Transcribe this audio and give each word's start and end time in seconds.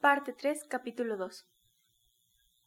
Parte 0.00 0.32
3, 0.32 0.64
capítulo 0.64 1.18
2 1.18 1.46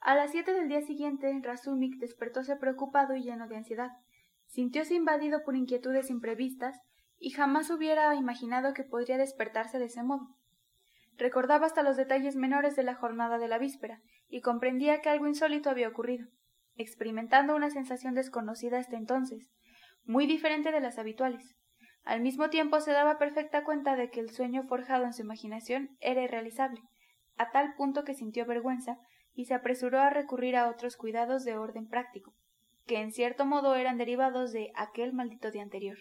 A 0.02 0.14
las 0.14 0.30
siete 0.30 0.54
del 0.54 0.68
día 0.68 0.82
siguiente, 0.82 1.36
Razumik 1.42 1.98
despertóse 1.98 2.56
preocupado 2.58 3.16
y 3.16 3.24
lleno 3.24 3.48
de 3.48 3.56
ansiedad. 3.56 3.90
Sintióse 4.46 4.94
invadido 4.94 5.42
por 5.44 5.56
inquietudes 5.56 6.12
imprevistas 6.12 6.80
y 7.18 7.32
jamás 7.32 7.72
hubiera 7.72 8.14
imaginado 8.14 8.76
que 8.76 8.84
podría 8.84 9.18
despertarse 9.18 9.80
de 9.80 9.86
ese 9.86 10.04
modo. 10.04 10.28
Recordaba 11.18 11.66
hasta 11.66 11.82
los 11.82 11.98
detalles 11.98 12.36
menores 12.36 12.76
de 12.76 12.84
la 12.84 12.94
jornada 12.94 13.40
de 13.40 13.48
la 13.48 13.58
víspera 13.58 14.00
y 14.30 14.42
comprendía 14.42 15.02
que 15.02 15.10
algo 15.10 15.26
insólito 15.26 15.72
había 15.72 15.90
ocurrido, 15.90 16.28
experimentando 16.76 17.56
una 17.56 17.72
sensación 17.72 18.14
desconocida 18.14 18.78
hasta 18.78 18.96
entonces, 18.96 19.50
muy 20.06 20.28
diferente 20.28 20.72
de 20.72 20.82
las 20.82 21.00
habituales. 21.00 21.56
Al 22.04 22.22
mismo 22.22 22.52
tiempo 22.52 22.80
se 22.80 22.92
daba 22.92 23.18
perfecta 23.18 23.64
cuenta 23.64 23.96
de 23.96 24.12
que 24.12 24.20
el 24.20 24.30
sueño 24.30 24.68
forjado 24.68 25.06
en 25.06 25.14
su 25.14 25.24
imaginación 25.24 25.98
era 26.00 26.22
irrealizable, 26.22 26.84
a 27.38 27.52
tal 27.52 27.76
punto 27.76 28.04
que 28.04 28.14
sintió 28.14 28.46
vergüenza 28.46 28.98
y 29.34 29.46
se 29.46 29.54
apresuró 29.54 30.00
a 30.00 30.10
recurrir 30.10 30.56
a 30.56 30.70
otros 30.70 30.98
cuidados 30.98 31.44
de 31.44 31.58
orden 31.58 31.88
práctico, 31.88 32.34
que 32.86 33.00
en 33.00 33.12
cierto 33.12 33.46
modo 33.46 33.76
eran 33.76 33.98
derivados 33.98 34.52
de 34.52 34.72
aquel 34.76 35.14
maldito 35.14 35.52
día 35.52 35.64
anterior. 35.64 35.98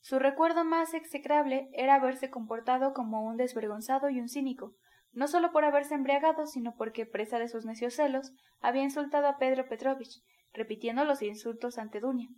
Su 0.00 0.18
recuerdo 0.18 0.64
más 0.64 0.92
execrable 0.92 1.68
era 1.72 1.94
haberse 1.94 2.30
comportado 2.30 2.92
como 2.92 3.24
un 3.24 3.36
desvergonzado 3.36 4.10
y 4.10 4.20
un 4.20 4.28
cínico, 4.28 4.74
no 5.12 5.28
solo 5.28 5.52
por 5.52 5.64
haberse 5.64 5.94
embriagado, 5.94 6.46
sino 6.46 6.74
porque, 6.76 7.06
presa 7.06 7.38
de 7.38 7.48
sus 7.48 7.64
necios 7.64 7.94
celos, 7.94 8.32
había 8.60 8.82
insultado 8.82 9.28
a 9.28 9.38
Pedro 9.38 9.66
Petrovich, 9.68 10.22
repitiendo 10.52 11.04
los 11.04 11.22
insultos 11.22 11.78
ante 11.78 12.00
Dunia, 12.00 12.28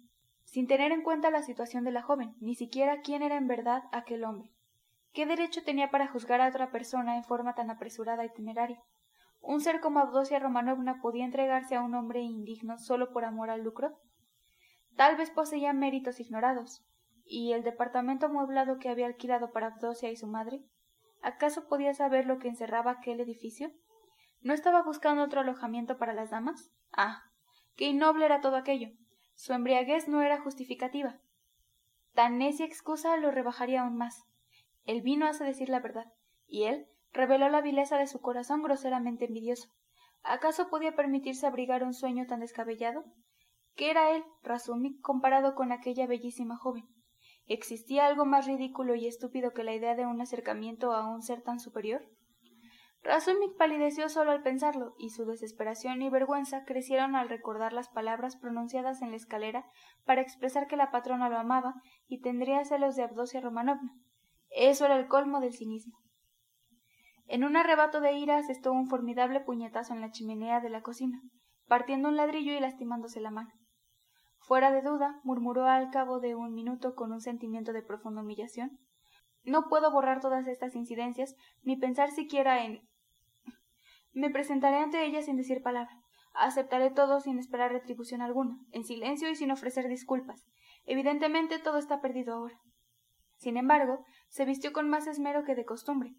sin 0.44 0.66
tener 0.66 0.92
en 0.92 1.02
cuenta 1.02 1.30
la 1.30 1.42
situación 1.42 1.84
de 1.84 1.90
la 1.90 2.02
joven, 2.02 2.34
ni 2.40 2.54
siquiera 2.54 3.00
quién 3.00 3.22
era 3.22 3.36
en 3.36 3.48
verdad 3.48 3.82
aquel 3.92 4.24
hombre. 4.24 4.52
¿Qué 5.16 5.24
derecho 5.24 5.64
tenía 5.64 5.90
para 5.90 6.08
juzgar 6.08 6.42
a 6.42 6.48
otra 6.48 6.70
persona 6.70 7.16
en 7.16 7.24
forma 7.24 7.54
tan 7.54 7.70
apresurada 7.70 8.26
y 8.26 8.28
temeraria? 8.34 8.82
¿Un 9.40 9.62
ser 9.62 9.80
como 9.80 9.98
Abdosia 9.98 10.38
Romanovna 10.38 11.00
podía 11.00 11.24
entregarse 11.24 11.74
a 11.74 11.80
un 11.80 11.94
hombre 11.94 12.20
indigno 12.20 12.76
solo 12.76 13.14
por 13.14 13.24
amor 13.24 13.48
al 13.48 13.62
lucro? 13.62 13.98
Tal 14.94 15.16
vez 15.16 15.30
poseía 15.30 15.72
méritos 15.72 16.20
ignorados. 16.20 16.84
¿Y 17.24 17.54
el 17.54 17.62
departamento 17.62 18.26
amueblado 18.26 18.78
que 18.78 18.90
había 18.90 19.06
alquilado 19.06 19.52
para 19.52 19.68
Abdosia 19.68 20.10
y 20.10 20.16
su 20.16 20.26
madre? 20.26 20.60
¿Acaso 21.22 21.66
podía 21.66 21.94
saber 21.94 22.26
lo 22.26 22.38
que 22.38 22.48
encerraba 22.48 22.90
aquel 22.90 23.18
edificio? 23.20 23.72
¿No 24.42 24.52
estaba 24.52 24.82
buscando 24.82 25.22
otro 25.22 25.40
alojamiento 25.40 25.96
para 25.96 26.12
las 26.12 26.28
damas? 26.28 26.74
Ah, 26.92 27.22
qué 27.74 27.86
innoble 27.86 28.26
era 28.26 28.42
todo 28.42 28.56
aquello. 28.56 28.90
Su 29.34 29.54
embriaguez 29.54 30.08
no 30.08 30.20
era 30.20 30.42
justificativa. 30.42 31.16
Tan 32.12 32.36
necia 32.36 32.66
excusa 32.66 33.16
lo 33.16 33.30
rebajaría 33.30 33.80
aún 33.80 33.96
más. 33.96 34.26
El 34.86 35.02
vino 35.02 35.26
hace 35.26 35.44
decir 35.44 35.68
la 35.68 35.80
verdad, 35.80 36.06
y 36.46 36.64
él 36.64 36.86
reveló 37.12 37.48
la 37.48 37.60
vileza 37.60 37.98
de 37.98 38.06
su 38.06 38.20
corazón 38.20 38.62
groseramente 38.62 39.24
envidioso. 39.24 39.68
¿Acaso 40.22 40.68
podía 40.68 40.94
permitirse 40.94 41.46
abrigar 41.46 41.82
un 41.82 41.92
sueño 41.92 42.26
tan 42.26 42.40
descabellado? 42.40 43.04
¿Qué 43.74 43.90
era 43.90 44.12
él, 44.12 44.24
Razumik, 44.42 45.00
comparado 45.00 45.56
con 45.56 45.72
aquella 45.72 46.06
bellísima 46.06 46.56
joven? 46.56 46.84
¿Existía 47.46 48.06
algo 48.06 48.26
más 48.26 48.46
ridículo 48.46 48.94
y 48.94 49.06
estúpido 49.06 49.52
que 49.52 49.64
la 49.64 49.74
idea 49.74 49.96
de 49.96 50.06
un 50.06 50.20
acercamiento 50.20 50.92
a 50.92 51.08
un 51.08 51.20
ser 51.20 51.42
tan 51.42 51.58
superior? 51.58 52.02
Razumik 53.02 53.56
palideció 53.56 54.08
solo 54.08 54.30
al 54.30 54.42
pensarlo, 54.42 54.94
y 54.98 55.10
su 55.10 55.26
desesperación 55.26 56.00
y 56.02 56.10
vergüenza 56.10 56.64
crecieron 56.64 57.14
al 57.16 57.28
recordar 57.28 57.72
las 57.72 57.88
palabras 57.88 58.36
pronunciadas 58.36 59.02
en 59.02 59.10
la 59.10 59.16
escalera 59.16 59.64
para 60.04 60.22
expresar 60.22 60.66
que 60.68 60.76
la 60.76 60.90
patrona 60.90 61.28
lo 61.28 61.38
amaba 61.38 61.74
y 62.08 62.20
tendría 62.20 62.64
celos 62.64 62.96
de 62.96 63.02
Abdosia 63.02 63.40
Romanovna. 63.40 63.92
Eso 64.56 64.86
era 64.86 64.96
el 64.96 65.06
colmo 65.06 65.40
del 65.40 65.52
cinismo. 65.52 65.98
En 67.26 67.44
un 67.44 67.58
arrebato 67.58 68.00
de 68.00 68.14
ira 68.14 68.38
asestó 68.38 68.72
un 68.72 68.88
formidable 68.88 69.40
puñetazo 69.40 69.92
en 69.92 70.00
la 70.00 70.10
chimenea 70.10 70.60
de 70.60 70.70
la 70.70 70.80
cocina, 70.80 71.20
partiendo 71.66 72.08
un 72.08 72.16
ladrillo 72.16 72.54
y 72.54 72.60
lastimándose 72.60 73.20
la 73.20 73.30
mano. 73.30 73.50
Fuera 74.38 74.72
de 74.72 74.80
duda, 74.80 75.20
murmuró 75.24 75.66
al 75.66 75.90
cabo 75.90 76.20
de 76.20 76.34
un 76.34 76.54
minuto 76.54 76.94
con 76.94 77.12
un 77.12 77.20
sentimiento 77.20 77.74
de 77.74 77.82
profunda 77.82 78.22
humillación. 78.22 78.78
No 79.44 79.68
puedo 79.68 79.90
borrar 79.90 80.22
todas 80.22 80.46
estas 80.46 80.74
incidencias, 80.74 81.34
ni 81.62 81.76
pensar 81.76 82.10
siquiera 82.10 82.64
en 82.64 82.80
me 84.14 84.30
presentaré 84.30 84.78
ante 84.78 85.04
ella 85.04 85.20
sin 85.20 85.36
decir 85.36 85.60
palabra. 85.60 85.94
Aceptaré 86.32 86.90
todo 86.90 87.20
sin 87.20 87.38
esperar 87.38 87.72
retribución 87.72 88.22
alguna, 88.22 88.56
en 88.72 88.84
silencio 88.84 89.28
y 89.28 89.36
sin 89.36 89.50
ofrecer 89.50 89.88
disculpas. 89.88 90.46
Evidentemente 90.86 91.58
todo 91.58 91.76
está 91.76 92.00
perdido 92.00 92.32
ahora. 92.32 92.58
Sin 93.36 93.56
embargo, 93.56 94.04
se 94.28 94.44
vistió 94.44 94.72
con 94.72 94.88
más 94.88 95.06
esmero 95.06 95.44
que 95.44 95.54
de 95.54 95.64
costumbre. 95.64 96.14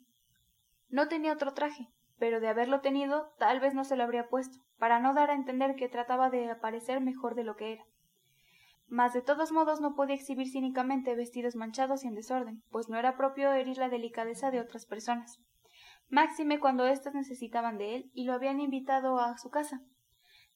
No 0.90 1.08
tenía 1.08 1.34
otro 1.34 1.54
traje, 1.54 1.90
pero 2.18 2.40
de 2.40 2.48
haberlo 2.48 2.82
tenido, 2.82 3.34
tal 3.38 3.60
vez 3.60 3.74
no 3.74 3.84
se 3.84 3.96
lo 3.96 4.04
habría 4.04 4.30
puesto, 4.30 4.60
para 4.78 5.00
no 5.00 5.14
dar 5.14 5.30
a 5.32 5.36
entender 5.36 5.76
que 5.76 5.90
trataba 5.90 6.30
de 6.30 6.50
aparecer 6.50 7.02
mejor 7.02 7.36
de 7.36 7.44
lo 7.44 7.56
que 7.56 7.74
era. 7.74 7.84
Mas 8.88 9.14
de 9.14 9.22
todos 9.22 9.52
modos 9.52 9.82
no 9.82 9.96
podía 9.96 10.16
exhibir 10.16 10.50
cínicamente 10.50 11.16
vestidos 11.16 11.56
manchados 11.56 12.04
y 12.04 12.08
en 12.08 12.16
desorden, 12.16 12.64
pues 12.72 12.88
no 12.88 12.98
era 12.98 13.18
propio 13.18 13.52
herir 13.52 13.78
la 13.78 13.90
delicadeza 13.90 14.50
de 14.50 14.62
otras 14.62 14.86
personas 14.86 15.40
máxime 16.10 16.60
cuando 16.60 16.86
éstas 16.86 17.14
necesitaban 17.14 17.78
de 17.78 17.96
él 17.96 18.12
y 18.14 18.26
lo 18.26 18.34
habían 18.34 18.60
invitado 18.60 19.20
a 19.20 19.38
su 19.38 19.50
casa. 19.50 19.82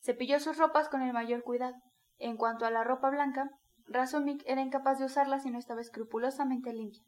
Cepilló 0.01 0.39
sus 0.39 0.57
ropas 0.57 0.89
con 0.89 1.01
el 1.01 1.13
mayor 1.13 1.43
cuidado. 1.43 1.75
En 2.17 2.37
cuanto 2.37 2.65
a 2.65 2.71
la 2.71 2.83
ropa 2.83 3.09
blanca, 3.09 3.49
Razumik 3.87 4.43
era 4.45 4.61
incapaz 4.61 4.99
de 4.99 5.05
usarla 5.05 5.39
si 5.39 5.49
no 5.49 5.59
estaba 5.59 5.81
escrupulosamente 5.81 6.73
limpia. 6.73 7.03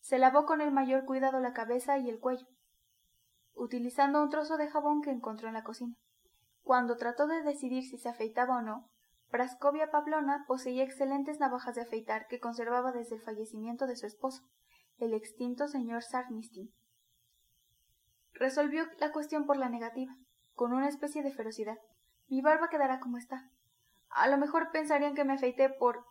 Se 0.00 0.18
lavó 0.18 0.46
con 0.46 0.60
el 0.60 0.70
mayor 0.70 1.04
cuidado 1.04 1.40
la 1.40 1.52
cabeza 1.52 1.98
y 1.98 2.08
el 2.08 2.20
cuello, 2.20 2.46
utilizando 3.54 4.22
un 4.22 4.30
trozo 4.30 4.56
de 4.56 4.68
jabón 4.68 5.02
que 5.02 5.10
encontró 5.10 5.48
en 5.48 5.54
la 5.54 5.64
cocina. 5.64 5.96
Cuando 6.62 6.96
trató 6.96 7.26
de 7.26 7.42
decidir 7.42 7.84
si 7.84 7.98
se 7.98 8.08
afeitaba 8.08 8.58
o 8.58 8.62
no, 8.62 8.90
Praskovia 9.30 9.90
Pavlona 9.90 10.44
poseía 10.46 10.84
excelentes 10.84 11.40
navajas 11.40 11.74
de 11.74 11.82
afeitar 11.82 12.26
que 12.28 12.38
conservaba 12.38 12.92
desde 12.92 13.16
el 13.16 13.22
fallecimiento 13.22 13.86
de 13.86 13.96
su 13.96 14.06
esposo, 14.06 14.42
el 14.98 15.14
extinto 15.14 15.68
señor 15.68 16.02
Sarnistin. 16.02 16.72
Resolvió 18.32 18.84
la 18.98 19.12
cuestión 19.12 19.46
por 19.46 19.56
la 19.56 19.68
negativa, 19.68 20.14
con 20.54 20.72
una 20.72 20.88
especie 20.88 21.22
de 21.22 21.32
ferocidad. 21.32 21.78
Mi 22.28 22.40
barba 22.40 22.68
quedará 22.68 23.00
como 23.00 23.18
está. 23.18 23.50
A 24.16 24.28
lo 24.28 24.38
mejor 24.38 24.70
pensarían 24.72 25.14
que 25.14 25.24
me 25.24 25.34
afeité 25.34 25.68
por. 25.68 26.06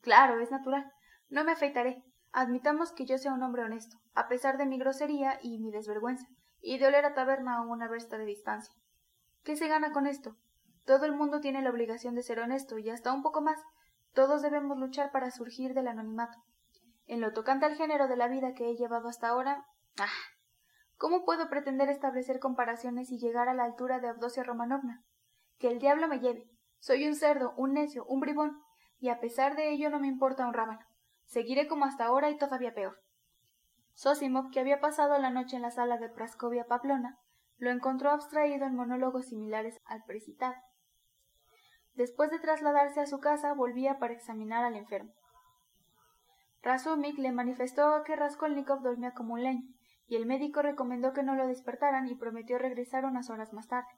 Claro, 0.00 0.40
es 0.40 0.50
natural. 0.50 0.90
No 1.28 1.44
me 1.44 1.52
afeitaré. 1.52 2.02
Admitamos 2.32 2.92
que 2.92 3.04
yo 3.04 3.18
sea 3.18 3.34
un 3.34 3.42
hombre 3.42 3.62
honesto, 3.62 3.98
a 4.14 4.26
pesar 4.26 4.56
de 4.56 4.64
mi 4.64 4.78
grosería 4.78 5.38
y 5.42 5.58
mi 5.58 5.70
desvergüenza, 5.70 6.26
y 6.62 6.78
de 6.78 6.86
oler 6.86 7.04
a 7.04 7.12
taberna 7.12 7.56
a 7.56 7.60
una 7.60 7.88
versta 7.88 8.16
de 8.16 8.24
distancia. 8.24 8.74
¿Qué 9.44 9.54
se 9.56 9.68
gana 9.68 9.92
con 9.92 10.06
esto? 10.06 10.38
Todo 10.86 11.04
el 11.04 11.12
mundo 11.12 11.40
tiene 11.40 11.60
la 11.60 11.68
obligación 11.68 12.14
de 12.14 12.22
ser 12.22 12.40
honesto, 12.40 12.78
y 12.78 12.88
hasta 12.88 13.12
un 13.12 13.22
poco 13.22 13.42
más. 13.42 13.60
Todos 14.14 14.40
debemos 14.40 14.78
luchar 14.78 15.12
para 15.12 15.30
surgir 15.30 15.74
del 15.74 15.88
anonimato. 15.88 16.38
En 17.06 17.20
lo 17.20 17.34
tocante 17.34 17.66
al 17.66 17.76
género 17.76 18.08
de 18.08 18.16
la 18.16 18.28
vida 18.28 18.54
que 18.54 18.70
he 18.70 18.76
llevado 18.76 19.08
hasta 19.08 19.28
ahora. 19.28 19.66
¡Ah! 19.98 20.08
¿Cómo 20.96 21.26
puedo 21.26 21.50
pretender 21.50 21.90
establecer 21.90 22.40
comparaciones 22.40 23.10
y 23.10 23.18
llegar 23.18 23.50
a 23.50 23.54
la 23.54 23.64
altura 23.64 24.00
de 24.00 24.08
Abdosia 24.08 24.42
Romanovna? 24.42 25.04
Que 25.58 25.68
el 25.68 25.80
diablo 25.80 26.08
me 26.08 26.20
lleve. 26.20 26.49
Soy 26.80 27.06
un 27.06 27.14
cerdo, 27.14 27.52
un 27.58 27.74
necio, 27.74 28.06
un 28.06 28.20
bribón, 28.20 28.58
y 28.98 29.10
a 29.10 29.20
pesar 29.20 29.54
de 29.54 29.70
ello 29.70 29.90
no 29.90 30.00
me 30.00 30.08
importa 30.08 30.46
un 30.46 30.54
rábano. 30.54 30.80
Seguiré 31.26 31.68
como 31.68 31.84
hasta 31.84 32.06
ahora 32.06 32.30
y 32.30 32.38
todavía 32.38 32.74
peor. 32.74 32.98
Sosimov, 33.92 34.50
que 34.50 34.60
había 34.60 34.80
pasado 34.80 35.18
la 35.18 35.30
noche 35.30 35.56
en 35.56 35.62
la 35.62 35.70
sala 35.70 35.98
de 35.98 36.08
Praskovia 36.08 36.64
Pavlona, 36.64 37.18
lo 37.58 37.70
encontró 37.70 38.10
abstraído 38.10 38.64
en 38.66 38.74
monólogos 38.74 39.26
similares 39.26 39.78
al 39.84 40.02
precitado. 40.04 40.54
Después 41.94 42.30
de 42.30 42.38
trasladarse 42.38 43.00
a 43.00 43.06
su 43.06 43.20
casa, 43.20 43.52
volvía 43.52 43.98
para 43.98 44.14
examinar 44.14 44.64
al 44.64 44.74
enfermo. 44.74 45.12
Razumik 46.62 47.18
le 47.18 47.32
manifestó 47.32 48.02
que 48.06 48.16
Raskolnikov 48.16 48.80
dormía 48.80 49.12
como 49.12 49.34
un 49.34 49.42
leño, 49.42 49.68
y 50.06 50.16
el 50.16 50.24
médico 50.24 50.62
recomendó 50.62 51.12
que 51.12 51.22
no 51.22 51.34
lo 51.34 51.46
despertaran 51.46 52.08
y 52.08 52.14
prometió 52.14 52.58
regresar 52.58 53.04
unas 53.04 53.28
horas 53.28 53.52
más 53.52 53.68
tarde, 53.68 53.88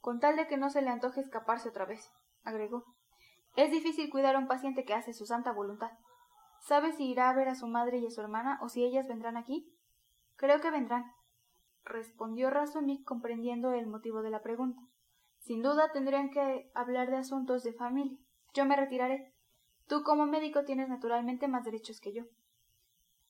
con 0.00 0.20
tal 0.20 0.36
de 0.36 0.46
que 0.46 0.56
no 0.56 0.70
se 0.70 0.82
le 0.82 0.90
antoje 0.90 1.20
escaparse 1.20 1.68
otra 1.68 1.84
vez, 1.84 2.10
agregó. 2.44 2.84
Es 3.56 3.70
difícil 3.70 4.10
cuidar 4.10 4.36
a 4.36 4.38
un 4.38 4.48
paciente 4.48 4.84
que 4.84 4.94
hace 4.94 5.12
su 5.12 5.26
santa 5.26 5.52
voluntad. 5.52 5.90
¿Sabe 6.60 6.92
si 6.92 7.10
irá 7.10 7.30
a 7.30 7.34
ver 7.34 7.48
a 7.48 7.54
su 7.54 7.66
madre 7.66 7.98
y 7.98 8.06
a 8.06 8.10
su 8.10 8.20
hermana 8.20 8.58
o 8.62 8.68
si 8.68 8.84
ellas 8.84 9.08
vendrán 9.08 9.36
aquí? 9.36 9.72
Creo 10.36 10.60
que 10.60 10.70
vendrán, 10.70 11.04
respondió 11.84 12.50
Razumik 12.50 13.04
comprendiendo 13.04 13.72
el 13.72 13.86
motivo 13.86 14.22
de 14.22 14.30
la 14.30 14.42
pregunta. 14.42 14.80
Sin 15.38 15.62
duda 15.62 15.92
tendrían 15.92 16.30
que 16.30 16.70
hablar 16.74 17.10
de 17.10 17.16
asuntos 17.16 17.62
de 17.62 17.72
familia. 17.72 18.18
Yo 18.52 18.66
me 18.66 18.76
retiraré. 18.76 19.32
Tú 19.86 20.02
como 20.02 20.26
médico 20.26 20.64
tienes 20.64 20.88
naturalmente 20.88 21.46
más 21.46 21.64
derechos 21.64 22.00
que 22.00 22.12
yo. 22.12 22.24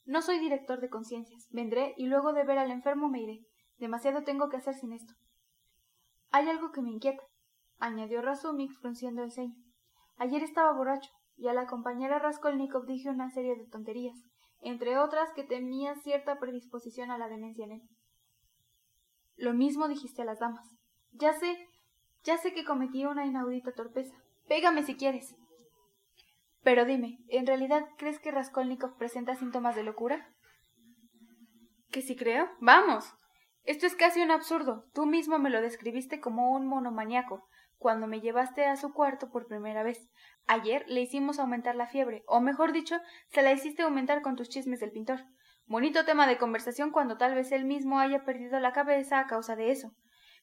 No 0.06 0.22
soy 0.22 0.38
director 0.38 0.80
de 0.80 0.88
conciencias. 0.88 1.46
Vendré 1.50 1.94
y 1.96 2.06
luego 2.06 2.32
de 2.32 2.44
ver 2.44 2.58
al 2.58 2.70
enfermo 2.70 3.08
me 3.08 3.20
iré. 3.20 3.46
Demasiado 3.76 4.24
tengo 4.24 4.48
que 4.48 4.56
hacer 4.56 4.74
sin 4.74 4.92
esto. 4.92 5.12
Hay 6.30 6.48
algo 6.48 6.72
que 6.72 6.82
me 6.82 6.90
inquieta, 6.90 7.22
añadió 7.78 8.22
Razumik 8.22 8.72
frunciendo 8.80 9.22
el 9.22 9.32
ceño. 9.32 9.54
Ayer 10.16 10.42
estaba 10.42 10.72
borracho, 10.72 11.10
y 11.36 11.48
a 11.48 11.52
la 11.52 11.66
compañera 11.66 12.18
Raskolnikov 12.18 12.86
dije 12.86 13.10
una 13.10 13.30
serie 13.30 13.56
de 13.56 13.66
tonterías, 13.66 14.16
entre 14.60 14.98
otras 14.98 15.32
que 15.34 15.44
tenía 15.44 15.94
cierta 15.96 16.38
predisposición 16.38 17.10
a 17.10 17.18
la 17.18 17.28
demencia 17.28 17.64
en 17.64 17.72
él. 17.72 17.82
Lo 19.36 19.52
mismo 19.52 19.86
dijiste 19.88 20.22
a 20.22 20.24
las 20.24 20.38
damas. 20.38 20.66
Ya 21.12 21.34
sé, 21.34 21.68
ya 22.24 22.38
sé 22.38 22.54
que 22.54 22.64
cometí 22.64 23.04
una 23.04 23.26
inaudita 23.26 23.72
torpeza. 23.72 24.16
Pégame 24.48 24.82
si 24.82 24.96
quieres. 24.96 25.36
Pero 26.62 26.84
dime, 26.84 27.18
¿en 27.28 27.46
realidad 27.46 27.86
crees 27.98 28.18
que 28.18 28.30
Raskolnikov 28.30 28.96
presenta 28.96 29.36
síntomas 29.36 29.76
de 29.76 29.84
locura? 29.84 30.34
¿Que 31.90 32.02
si 32.02 32.16
creo? 32.16 32.48
Vamos. 32.60 33.14
Esto 33.66 33.86
es 33.86 33.96
casi 33.96 34.22
un 34.22 34.30
absurdo. 34.30 34.86
Tú 34.94 35.06
mismo 35.06 35.40
me 35.40 35.50
lo 35.50 35.60
describiste 35.60 36.20
como 36.20 36.52
un 36.52 36.68
monomaniaco, 36.68 37.48
cuando 37.78 38.06
me 38.06 38.20
llevaste 38.20 38.64
a 38.64 38.76
su 38.76 38.92
cuarto 38.92 39.28
por 39.28 39.48
primera 39.48 39.82
vez. 39.82 40.08
Ayer 40.46 40.84
le 40.86 41.00
hicimos 41.00 41.40
aumentar 41.40 41.74
la 41.74 41.88
fiebre, 41.88 42.22
o 42.28 42.40
mejor 42.40 42.72
dicho, 42.72 42.96
se 43.28 43.42
la 43.42 43.52
hiciste 43.52 43.82
aumentar 43.82 44.22
con 44.22 44.36
tus 44.36 44.48
chismes 44.48 44.78
del 44.78 44.92
pintor. 44.92 45.24
Bonito 45.66 46.04
tema 46.04 46.28
de 46.28 46.38
conversación 46.38 46.92
cuando 46.92 47.16
tal 47.16 47.34
vez 47.34 47.50
él 47.50 47.64
mismo 47.64 47.98
haya 47.98 48.24
perdido 48.24 48.60
la 48.60 48.72
cabeza 48.72 49.18
a 49.18 49.26
causa 49.26 49.56
de 49.56 49.72
eso. 49.72 49.90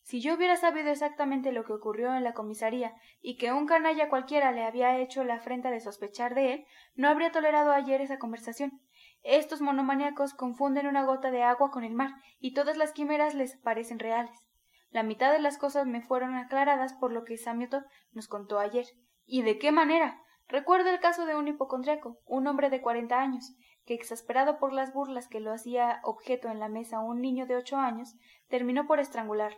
Si 0.03 0.21
yo 0.21 0.35
hubiera 0.35 0.57
sabido 0.57 0.89
exactamente 0.89 1.53
lo 1.53 1.63
que 1.63 1.71
ocurrió 1.71 2.13
en 2.13 2.25
la 2.25 2.33
comisaría 2.33 2.94
y 3.21 3.38
que 3.38 3.53
un 3.53 3.65
canalla 3.65 4.09
cualquiera 4.09 4.51
le 4.51 4.63
había 4.63 4.97
hecho 4.97 5.23
la 5.23 5.35
afrenta 5.35 5.71
de 5.71 5.79
sospechar 5.79 6.35
de 6.35 6.53
él, 6.53 6.65
no 6.95 7.07
habría 7.07 7.31
tolerado 7.31 7.71
ayer 7.71 8.01
esa 8.01 8.19
conversación. 8.19 8.81
Estos 9.23 9.61
monomaniacos 9.61 10.33
confunden 10.33 10.88
una 10.88 11.05
gota 11.05 11.31
de 11.31 11.44
agua 11.44 11.71
con 11.71 11.85
el 11.85 11.94
mar, 11.94 12.11
y 12.39 12.53
todas 12.53 12.75
las 12.75 12.91
quimeras 12.91 13.33
les 13.33 13.55
parecen 13.55 13.97
reales. 13.97 14.45
La 14.91 15.03
mitad 15.03 15.31
de 15.31 15.39
las 15.39 15.57
cosas 15.57 15.88
me 15.88 16.01
fueron 16.01 16.35
aclaradas 16.35 16.94
por 16.94 17.13
lo 17.13 17.23
que 17.23 17.38
Samioto 17.38 17.83
nos 18.11 18.27
contó 18.27 18.59
ayer. 18.59 18.85
¿Y 19.25 19.41
de 19.41 19.57
qué 19.57 19.71
manera? 19.71 20.21
Recuerdo 20.50 20.89
el 20.89 21.00
caso 21.00 21.25
de 21.25 21.35
un 21.35 21.47
hipocondriaco, 21.47 22.19
un 22.25 22.45
hombre 22.47 22.69
de 22.69 22.81
cuarenta 22.81 23.21
años, 23.21 23.55
que 23.85 23.94
exasperado 23.94 24.59
por 24.59 24.73
las 24.73 24.94
burlas 24.94 25.29
que 25.29 25.39
lo 25.39 25.53
hacía 25.53 26.01
objeto 26.03 26.50
en 26.50 26.59
la 26.59 26.67
mesa 26.67 27.00
un 27.00 27.21
niño 27.21 27.45
de 27.45 27.55
ocho 27.55 27.77
años, 27.77 28.17
terminó 28.50 28.85
por 28.85 29.00
estrangularlo. 29.00 29.57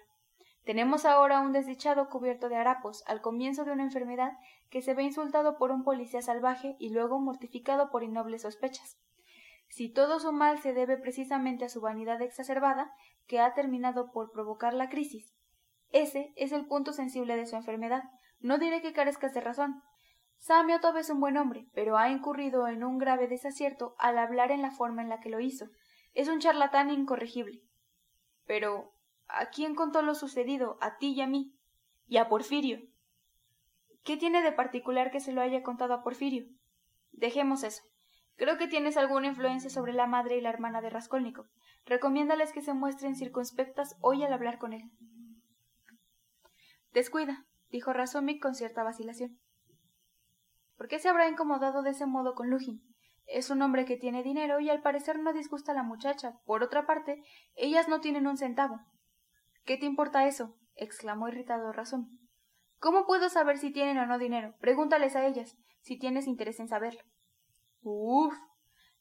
Tenemos 0.66 1.06
ahora 1.06 1.42
un 1.42 1.52
desdichado 1.52 2.10
cubierto 2.10 2.50
de 2.50 2.56
harapos, 2.56 3.04
al 3.06 3.22
comienzo 3.22 3.66
de 3.66 3.72
una 3.72 3.84
enfermedad, 3.84 4.34
que 4.72 4.82
se 4.82 4.96
ve 4.96 5.04
insultado 5.04 5.58
por 5.58 5.72
un 5.72 5.84
policía 5.84 6.24
salvaje 6.24 6.76
y 6.80 6.90
luego 6.90 7.20
mortificado 7.20 7.92
por 7.92 8.04
innobles 8.04 8.42
sospechas. 8.42 8.98
Si 9.70 9.90
todo 9.90 10.20
su 10.20 10.32
mal 10.32 10.60
se 10.60 10.74
debe 10.74 10.98
precisamente 10.98 11.66
a 11.66 11.70
su 11.70 11.82
vanidad 11.82 12.22
exacerbada, 12.22 12.92
que 13.28 13.40
ha 13.40 13.54
terminado 13.54 14.12
por 14.12 14.32
provocar 14.32 14.74
la 14.74 14.90
crisis, 14.90 15.36
ese 15.92 16.34
es 16.36 16.52
el 16.52 16.66
punto 16.66 16.94
sensible 16.94 17.36
de 17.36 17.46
su 17.46 17.56
enfermedad. 17.56 18.04
No 18.40 18.58
diré 18.58 18.82
que 18.82 18.92
carezcas 18.92 19.34
de 19.34 19.42
razón. 19.42 19.84
Samyotov 20.40 20.98
es 20.98 21.10
un 21.10 21.20
buen 21.20 21.38
hombre, 21.38 21.68
pero 21.74 21.98
ha 21.98 22.10
incurrido 22.10 22.68
en 22.68 22.84
un 22.84 22.98
grave 22.98 23.28
desacierto 23.28 23.96
al 23.98 24.18
hablar 24.18 24.52
en 24.52 24.62
la 24.62 24.72
forma 24.72 25.02
en 25.04 25.10
la 25.10 25.20
que 25.20 25.30
lo 25.30 25.40
hizo. 25.40 25.68
Es 26.14 26.28
un 26.28 26.40
charlatán 26.40 26.90
incorregible. 26.90 27.62
Pero, 28.46 28.95
¿a 29.28 29.50
quién 29.50 29.76
contó 29.76 30.02
lo 30.02 30.16
sucedido? 30.16 30.78
A 30.82 30.98
ti 30.98 31.14
y 31.14 31.22
a 31.22 31.28
mí. 31.28 31.54
Y 32.08 32.18
a 32.18 32.30
Porfirio. 32.30 32.80
¿Qué 34.04 34.18
tiene 34.18 34.42
de 34.42 34.52
particular 34.52 35.12
que 35.12 35.20
se 35.20 35.32
lo 35.32 35.42
haya 35.42 35.64
contado 35.64 35.94
a 35.94 36.04
Porfirio? 36.04 36.46
Dejemos 37.12 37.64
eso. 37.64 37.82
Creo 38.38 38.58
que 38.58 38.68
tienes 38.68 38.98
alguna 38.98 39.28
influencia 39.28 39.70
sobre 39.70 39.94
la 39.94 40.08
madre 40.08 40.38
y 40.38 40.42
la 40.42 40.50
hermana 40.50 40.82
de 40.82 40.90
Raskolnikov. 40.90 41.48
Recomiéndales 41.86 42.52
que 42.52 42.62
se 42.62 42.74
muestren 42.74 43.16
circunspectas 43.16 43.96
hoy 44.02 44.24
al 44.24 44.34
hablar 44.34 44.58
con 44.58 44.74
él. 44.74 44.92
Descuida, 46.92 47.46
dijo 47.70 47.94
Razumik 47.94 48.42
con 48.42 48.56
cierta 48.56 48.84
vacilación. 48.84 49.40
¿Por 50.78 50.88
qué 50.88 51.00
se 51.00 51.10
habrá 51.10 51.30
incomodado 51.30 51.82
de 51.82 51.92
ese 51.92 52.06
modo 52.06 52.36
con 52.36 52.50
Lujin? 52.50 52.82
Es 53.28 53.50
un 53.50 53.62
hombre 53.62 53.86
que 53.86 53.98
tiene 53.98 54.24
dinero 54.24 54.60
y 54.60 54.70
al 54.70 54.82
parecer 54.82 55.18
no 55.20 55.34
disgusta 55.34 55.72
a 55.72 55.76
la 55.76 55.84
muchacha. 55.84 56.40
Por 56.46 56.62
otra 56.62 56.86
parte, 56.86 57.24
ellas 57.56 57.88
no 57.88 58.02
tienen 58.02 58.28
un 58.28 58.38
centavo. 58.38 58.82
¿Qué 59.66 59.78
te 59.78 59.86
importa 59.86 60.28
eso? 60.28 60.56
exclamó 60.76 61.28
irritado 61.28 61.72
Razumik. 61.72 62.10
¿Cómo 62.80 63.08
puedo 63.08 63.30
saber 63.30 63.58
si 63.58 63.72
tienen 63.72 63.98
o 63.98 64.06
no 64.06 64.20
dinero? 64.20 64.54
Pregúntales 64.60 65.16
a 65.16 65.26
ellas, 65.26 65.58
si 65.82 65.98
tienes 65.98 66.28
interés 66.28 66.60
en 66.60 66.68
saberlo. 66.68 67.02
Uf. 67.82 68.36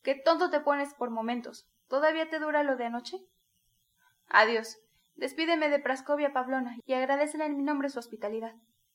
Qué 0.03 0.15
tonto 0.15 0.51
te 0.51 0.61
pones 0.61 0.95
por 0.95 1.11
momentos. 1.11 1.67
¿Todavía 1.89 2.31
te 2.31 2.39
dura 2.39 2.63
lo 2.63 2.77
de 2.77 2.87
anoche? 2.87 3.19
Adiós. 4.29 4.79
Despídeme 5.17 5.69
de 5.69 5.79
Praskovia 5.79 6.33
Pavlona 6.33 6.77
y 6.87 6.95
agradecele 6.95 7.45
en 7.45 7.57
mi 7.57 7.63
nombre 7.63 7.91
su 7.91 7.99
hospitalidad. 7.99 8.55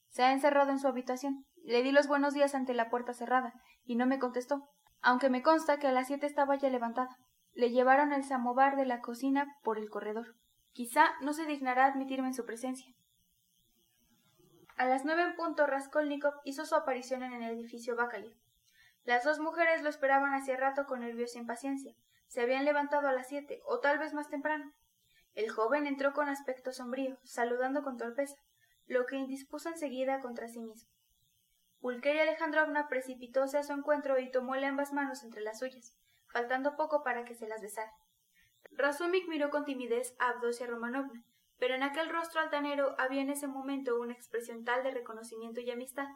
Se 0.09 0.23
ha 0.23 0.31
encerrado 0.31 0.71
en 0.71 0.79
su 0.79 0.87
habitación. 0.87 1.45
Le 1.63 1.83
di 1.83 1.91
los 1.91 2.07
buenos 2.07 2.33
días 2.33 2.55
ante 2.55 2.73
la 2.73 2.89
puerta 2.89 3.13
cerrada 3.13 3.53
y 3.83 3.95
no 3.95 4.07
me 4.07 4.17
contestó, 4.17 4.69
aunque 5.01 5.29
me 5.29 5.43
consta 5.43 5.77
que 5.77 5.87
a 5.87 5.91
las 5.91 6.07
siete 6.07 6.25
estaba 6.25 6.55
ya 6.55 6.69
levantada. 6.69 7.15
Le 7.53 7.69
llevaron 7.69 8.11
el 8.11 8.23
samovar 8.23 8.75
de 8.75 8.85
la 8.85 9.01
cocina 9.01 9.47
por 9.63 9.77
el 9.77 9.89
corredor. 9.89 10.35
Quizá 10.73 11.11
no 11.21 11.33
se 11.33 11.45
dignará 11.45 11.85
admitirme 11.85 12.27
en 12.27 12.33
su 12.33 12.45
presencia. 12.45 12.93
A 14.77 14.85
las 14.85 15.03
nueve 15.03 15.23
en 15.23 15.35
punto 15.35 15.67
Raskolnikov 15.67 16.35
hizo 16.45 16.65
su 16.65 16.75
aparición 16.75 17.23
en 17.23 17.33
el 17.33 17.51
edificio 17.51 17.95
Bacaliev. 17.95 18.37
Las 19.03 19.23
dos 19.23 19.39
mujeres 19.39 19.81
lo 19.81 19.89
esperaban 19.89 20.33
hacía 20.33 20.55
rato 20.55 20.85
con 20.85 21.01
nerviosa 21.01 21.37
impaciencia. 21.37 21.95
Se 22.27 22.41
habían 22.41 22.63
levantado 22.63 23.07
a 23.07 23.11
las 23.11 23.27
siete, 23.27 23.61
o 23.65 23.79
tal 23.79 23.97
vez 23.97 24.13
más 24.13 24.29
temprano. 24.29 24.71
El 25.35 25.49
joven 25.49 25.87
entró 25.87 26.13
con 26.13 26.29
aspecto 26.29 26.71
sombrío, 26.71 27.17
saludando 27.23 27.83
con 27.83 27.97
torpeza, 27.97 28.37
lo 28.87 29.05
que 29.05 29.17
indispuso 29.17 29.69
enseguida 29.69 30.19
contra 30.21 30.47
sí 30.47 30.61
mismo. 30.61 30.89
Pulqueria 31.81 32.23
Alejandrovna 32.23 32.87
precipitóse 32.87 33.57
a 33.57 33.63
su 33.63 33.73
encuentro 33.73 34.19
y 34.19 34.31
tomóle 34.31 34.65
ambas 34.65 34.91
manos 34.91 35.23
entre 35.23 35.41
las 35.41 35.59
suyas, 35.59 35.95
faltando 36.27 36.75
poco 36.75 37.03
para 37.03 37.25
que 37.25 37.35
se 37.35 37.47
las 37.47 37.61
besara. 37.61 37.93
Razumik 38.71 39.27
miró 39.27 39.49
con 39.49 39.65
timidez 39.65 40.15
a 40.19 40.29
Abdosia 40.29 40.67
Romanovna, 40.67 41.23
pero 41.57 41.75
en 41.75 41.83
aquel 41.83 42.09
rostro 42.09 42.39
altanero 42.39 42.95
había 42.97 43.21
en 43.21 43.29
ese 43.29 43.47
momento 43.47 43.99
una 43.99 44.13
expresión 44.13 44.63
tal 44.63 44.83
de 44.83 44.91
reconocimiento 44.91 45.59
y 45.59 45.69
amistad, 45.69 46.07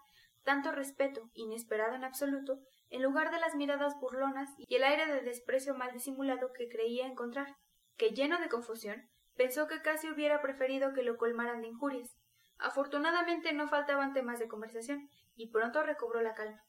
tanto 0.44 0.71
respeto, 0.71 1.29
inesperado 1.33 1.95
en 1.95 2.03
absoluto, 2.03 2.59
en 2.89 3.01
lugar 3.01 3.31
de 3.31 3.39
las 3.39 3.55
miradas 3.55 4.00
burlonas 4.00 4.50
y 4.57 4.75
el 4.75 4.83
aire 4.83 5.07
de 5.07 5.21
desprecio 5.21 5.73
mal 5.73 5.91
disimulado 5.94 6.51
que 6.53 6.69
creía 6.69 7.07
encontrar, 7.07 7.55
que 7.97 8.11
lleno 8.11 8.39
de 8.39 8.50
confusión, 8.50 9.09
pensó 9.35 9.67
que 9.67 9.81
casi 9.81 10.09
hubiera 10.09 10.41
preferido 10.41 10.94
que 10.94 11.03
lo 11.03 11.17
colmaran 11.17 11.61
de 11.61 11.69
injurias. 11.69 12.15
Afortunadamente 12.57 13.51
no 13.53 13.67
faltaban 13.67 14.13
temas 14.13 14.39
de 14.39 14.47
conversación, 14.47 15.09
y 15.35 15.49
pronto 15.49 15.81
recobró 15.83 16.21
la 16.21 16.35
calma. 16.35 16.63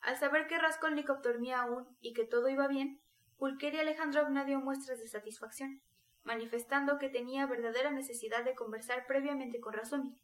Al 0.00 0.16
saber 0.16 0.46
que 0.46 0.58
Raskolnikov 0.58 1.22
dormía 1.22 1.62
aún 1.62 1.96
y 2.00 2.12
que 2.12 2.24
todo 2.24 2.48
iba 2.48 2.68
bien, 2.68 3.01
Pulqueria 3.42 3.80
Alejandrovna 3.80 4.44
dio 4.44 4.60
muestras 4.60 5.00
de 5.00 5.08
satisfacción, 5.08 5.82
manifestando 6.22 6.98
que 7.00 7.08
tenía 7.08 7.44
verdadera 7.44 7.90
necesidad 7.90 8.44
de 8.44 8.54
conversar 8.54 9.04
previamente 9.08 9.58
con 9.58 9.72
Razumik. 9.72 10.16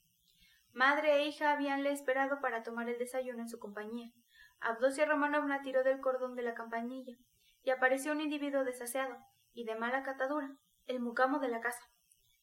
Madre 0.73 1.17
e 1.17 1.27
hija 1.27 1.51
habíanle 1.51 1.91
esperado 1.91 2.41
para 2.41 2.63
tomar 2.63 2.89
el 2.89 2.97
desayuno 2.97 3.41
en 3.41 3.49
su 3.49 3.59
compañía, 3.59 4.13
Abdosia 4.61 5.05
Romanovna 5.05 5.63
tiró 5.63 5.83
del 5.83 6.01
cordón 6.01 6.37
de 6.37 6.43
la 6.43 6.55
campanilla, 6.55 7.17
y 7.65 7.71
apareció 7.71 8.13
un 8.13 8.21
individuo 8.21 8.63
desaseado 8.63 9.17
y 9.53 9.65
de 9.65 9.75
mala 9.75 10.05
catadura, 10.05 10.57
el 10.87 11.01
mucamo 11.01 11.41
de 11.41 11.49
la 11.49 11.61
casa. 11.61 11.91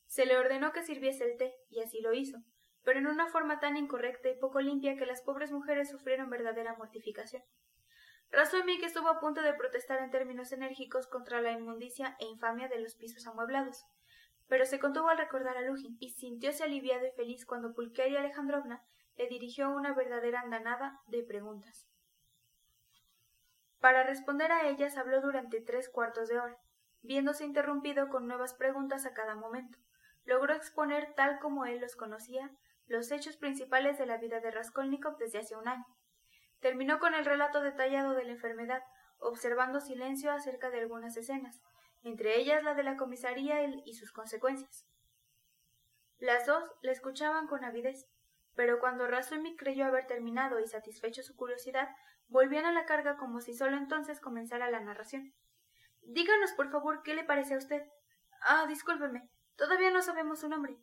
Se 0.08 0.25
le 0.25 0.36
ordenó 0.36 0.74
que 0.74 0.84
sirviese 0.84 1.24
el 1.24 1.38
té, 1.38 1.55
y 1.70 1.79
así 1.79 2.01
lo 2.01 2.13
hizo, 2.13 2.39
pero 2.84 3.00
en 3.00 3.08
una 3.08 3.27
forma 3.27 3.62
tan 3.62 3.77
incorrecta 3.77 4.27
y 4.27 4.38
poco 4.38 4.60
limpia 4.60 4.98
que 4.98 5.05
las 5.05 5.22
pobres 5.22 5.53
mujeres 5.53 5.89
sufrieron 5.89 6.29
verdadera 6.29 6.75
mortificación. 6.75 7.44
Razumik 8.32 8.84
estuvo 8.84 9.10
a 9.10 9.20
punto 9.20 9.41
de 9.41 9.53
protestar 9.53 10.00
en 10.01 10.12
términos 10.12 10.51
enérgicos 10.51 11.08
contra 11.08 11.41
la 11.41 11.51
inmundicia 11.51 12.15
e 12.20 12.25
infamia 12.25 12.67
de 12.67 12.79
los 12.79 12.96
pisos 12.96 13.25
amueblados, 13.27 13.86
pero 14.48 14.65
se 14.65 14.79
contuvo 14.79 15.10
al 15.10 15.17
recordar 15.17 15.58
a 15.58 15.62
Lujin 15.62 15.98
y 16.00 16.12
sintióse 16.12 16.63
aliviado 16.63 17.05
y 17.08 17.12
feliz 17.12 17.46
cuando 17.46 17.74
Pulqueria 17.74 18.20
Alejandrovna 18.20 18.84
le 19.17 19.27
dirigió 19.27 19.70
una 19.70 19.94
verdadera 19.94 20.41
andanada 20.41 21.00
de 21.08 21.24
preguntas. 21.24 21.88
Para 23.79 24.03
responder 24.03 24.51
a 24.51 24.67
ellas 24.67 24.98
habló 24.98 25.22
durante 25.22 25.62
tres 25.62 25.89
cuartos 25.89 26.27
de 26.27 26.39
hora, 26.39 26.58
viéndose 27.01 27.46
interrumpido 27.46 28.10
con 28.10 28.27
nuevas 28.27 28.53
preguntas 28.53 29.05
a 29.05 29.13
cada 29.13 29.36
momento. 29.36 29.77
Logró 30.24 30.53
exponer, 30.53 31.13
tal 31.13 31.39
como 31.39 31.65
él 31.65 31.79
los 31.79 31.96
conocía, 31.96 32.51
los 32.88 33.12
hechos 33.12 33.38
principales 33.38 33.98
de 33.98 34.08
la 34.08 34.17
vida 34.17 34.39
de 34.39 34.51
Raskolnikov 34.51 35.17
desde 35.17 35.39
hace 35.39 35.55
un 35.55 35.67
año. 35.67 35.86
Terminó 36.59 37.00
con 37.00 37.13
el 37.13 37.25
relato 37.25 37.62
detallado 37.62 38.13
de 38.13 38.24
la 38.24 38.31
enfermedad, 38.31 38.83
observando 39.19 39.79
silencio 39.79 40.31
acerca 40.31 40.69
de 40.69 40.79
algunas 40.79 41.15
escenas, 41.17 41.62
entre 42.03 42.38
ellas 42.39 42.63
la 42.63 42.74
de 42.74 42.83
la 42.83 42.97
comisaría 42.97 43.63
y 43.63 43.93
sus 43.93 44.12
consecuencias. 44.12 44.88
Las 46.17 46.45
dos 46.45 46.63
le 46.81 46.91
escuchaban 46.91 47.47
con 47.47 47.63
avidez, 47.63 48.07
pero 48.55 48.79
cuando 48.79 49.07
Razumik 49.07 49.59
creyó 49.59 49.85
haber 49.85 50.07
terminado 50.07 50.59
y 50.59 50.67
satisfecho 50.67 51.24
su 51.24 51.35
curiosidad, 51.35 51.89
volvían 52.27 52.65
a 52.65 52.71
la 52.71 52.85
carga 52.85 53.17
como 53.17 53.41
si 53.41 53.53
solo 53.53 53.77
entonces 53.77 54.21
comenzara 54.21 54.71
la 54.71 54.79
narración. 54.79 55.33
Díganos, 56.01 56.53
por 56.53 56.71
favor, 56.71 57.01
qué 57.03 57.15
le 57.15 57.24
parece 57.24 57.55
a 57.55 57.57
usted. 57.57 57.83
Ah, 58.41 58.65
discúlpeme, 58.67 59.29
todavía 59.55 59.91
no 59.91 60.01
sabemos 60.01 60.39
su 60.39 60.50
nombre, 60.50 60.77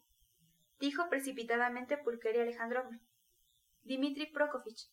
dijo 0.79 1.09
precipitadamente 1.09 1.97
Pulqueria 1.97 2.43
Alejandrovna. 2.43 3.00
Dimitri 3.83 4.26
Prokofich. 4.26 4.91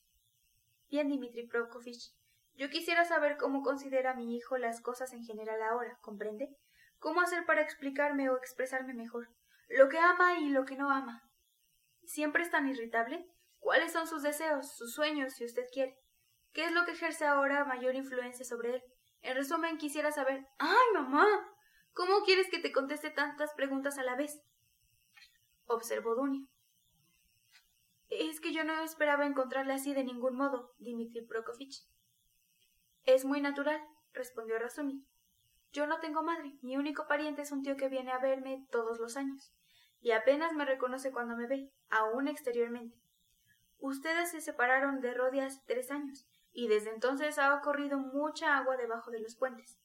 Bien, 0.89 1.07
Dimitri 1.07 1.45
Prokofich, 1.45 2.15
Yo 2.55 2.69
quisiera 2.71 3.05
saber 3.05 3.37
cómo 3.37 3.61
considera 3.61 4.15
mi 4.15 4.35
hijo 4.35 4.57
las 4.57 4.81
cosas 4.81 5.13
en 5.13 5.23
general 5.23 5.61
ahora, 5.61 5.99
¿comprende? 6.01 6.49
¿Cómo 6.97 7.21
hacer 7.21 7.45
para 7.45 7.61
explicarme 7.61 8.29
o 8.29 8.37
expresarme 8.37 8.95
mejor? 8.95 9.29
Lo 9.67 9.87
que 9.87 9.99
ama 9.99 10.39
y 10.39 10.49
lo 10.49 10.65
que 10.65 10.75
no 10.75 10.89
ama. 10.89 11.21
¿Siempre 12.05 12.41
es 12.41 12.49
tan 12.49 12.67
irritable? 12.67 13.23
¿Cuáles 13.59 13.91
son 13.91 14.07
sus 14.07 14.23
deseos, 14.23 14.75
sus 14.75 14.93
sueños, 14.93 15.33
si 15.33 15.45
usted 15.45 15.65
quiere? 15.71 15.95
¿Qué 16.53 16.65
es 16.65 16.71
lo 16.71 16.85
que 16.85 16.93
ejerce 16.93 17.25
ahora 17.25 17.65
mayor 17.65 17.93
influencia 17.93 18.43
sobre 18.43 18.75
él? 18.75 18.83
En 19.21 19.35
resumen, 19.35 19.77
quisiera 19.77 20.11
saber. 20.11 20.47
¡Ay, 20.57 20.87
mamá! 20.95 21.27
¿Cómo 21.93 22.23
quieres 22.23 22.49
que 22.49 22.59
te 22.59 22.71
conteste 22.71 23.11
tantas 23.11 23.53
preguntas 23.53 23.99
a 23.99 24.03
la 24.03 24.15
vez? 24.15 24.41
observó 25.65 26.15
Dunia. 26.15 26.47
Es 28.09 28.41
que 28.41 28.51
yo 28.51 28.63
no 28.63 28.81
esperaba 28.81 29.25
encontrarle 29.25 29.73
así 29.73 29.93
de 29.93 30.03
ningún 30.03 30.35
modo, 30.35 30.73
Dimitri 30.79 31.21
Prokofich. 31.21 31.85
Es 33.05 33.23
muy 33.23 33.39
natural, 33.39 33.79
respondió 34.13 34.57
Razumi. 34.57 35.05
Yo 35.71 35.85
no 35.85 35.99
tengo 35.99 36.23
madre, 36.23 36.57
mi 36.61 36.77
único 36.77 37.07
pariente 37.07 37.43
es 37.43 37.51
un 37.51 37.61
tío 37.61 37.77
que 37.77 37.89
viene 37.89 38.11
a 38.11 38.17
verme 38.17 38.65
todos 38.71 38.99
los 38.99 39.15
años, 39.15 39.53
y 40.01 40.11
apenas 40.11 40.53
me 40.53 40.65
reconoce 40.65 41.11
cuando 41.11 41.37
me 41.37 41.45
ve, 41.45 41.71
aún 41.91 42.27
exteriormente. 42.27 42.99
Ustedes 43.77 44.31
se 44.31 44.41
separaron 44.41 44.99
de 45.01 45.13
Rodia 45.13 45.45
hace 45.45 45.61
tres 45.67 45.91
años, 45.91 46.27
y 46.51 46.67
desde 46.67 46.89
entonces 46.89 47.37
ha 47.37 47.61
corrido 47.61 47.99
mucha 47.99 48.57
agua 48.57 48.75
debajo 48.75 49.11
de 49.11 49.19
los 49.19 49.35
puentes. 49.35 49.79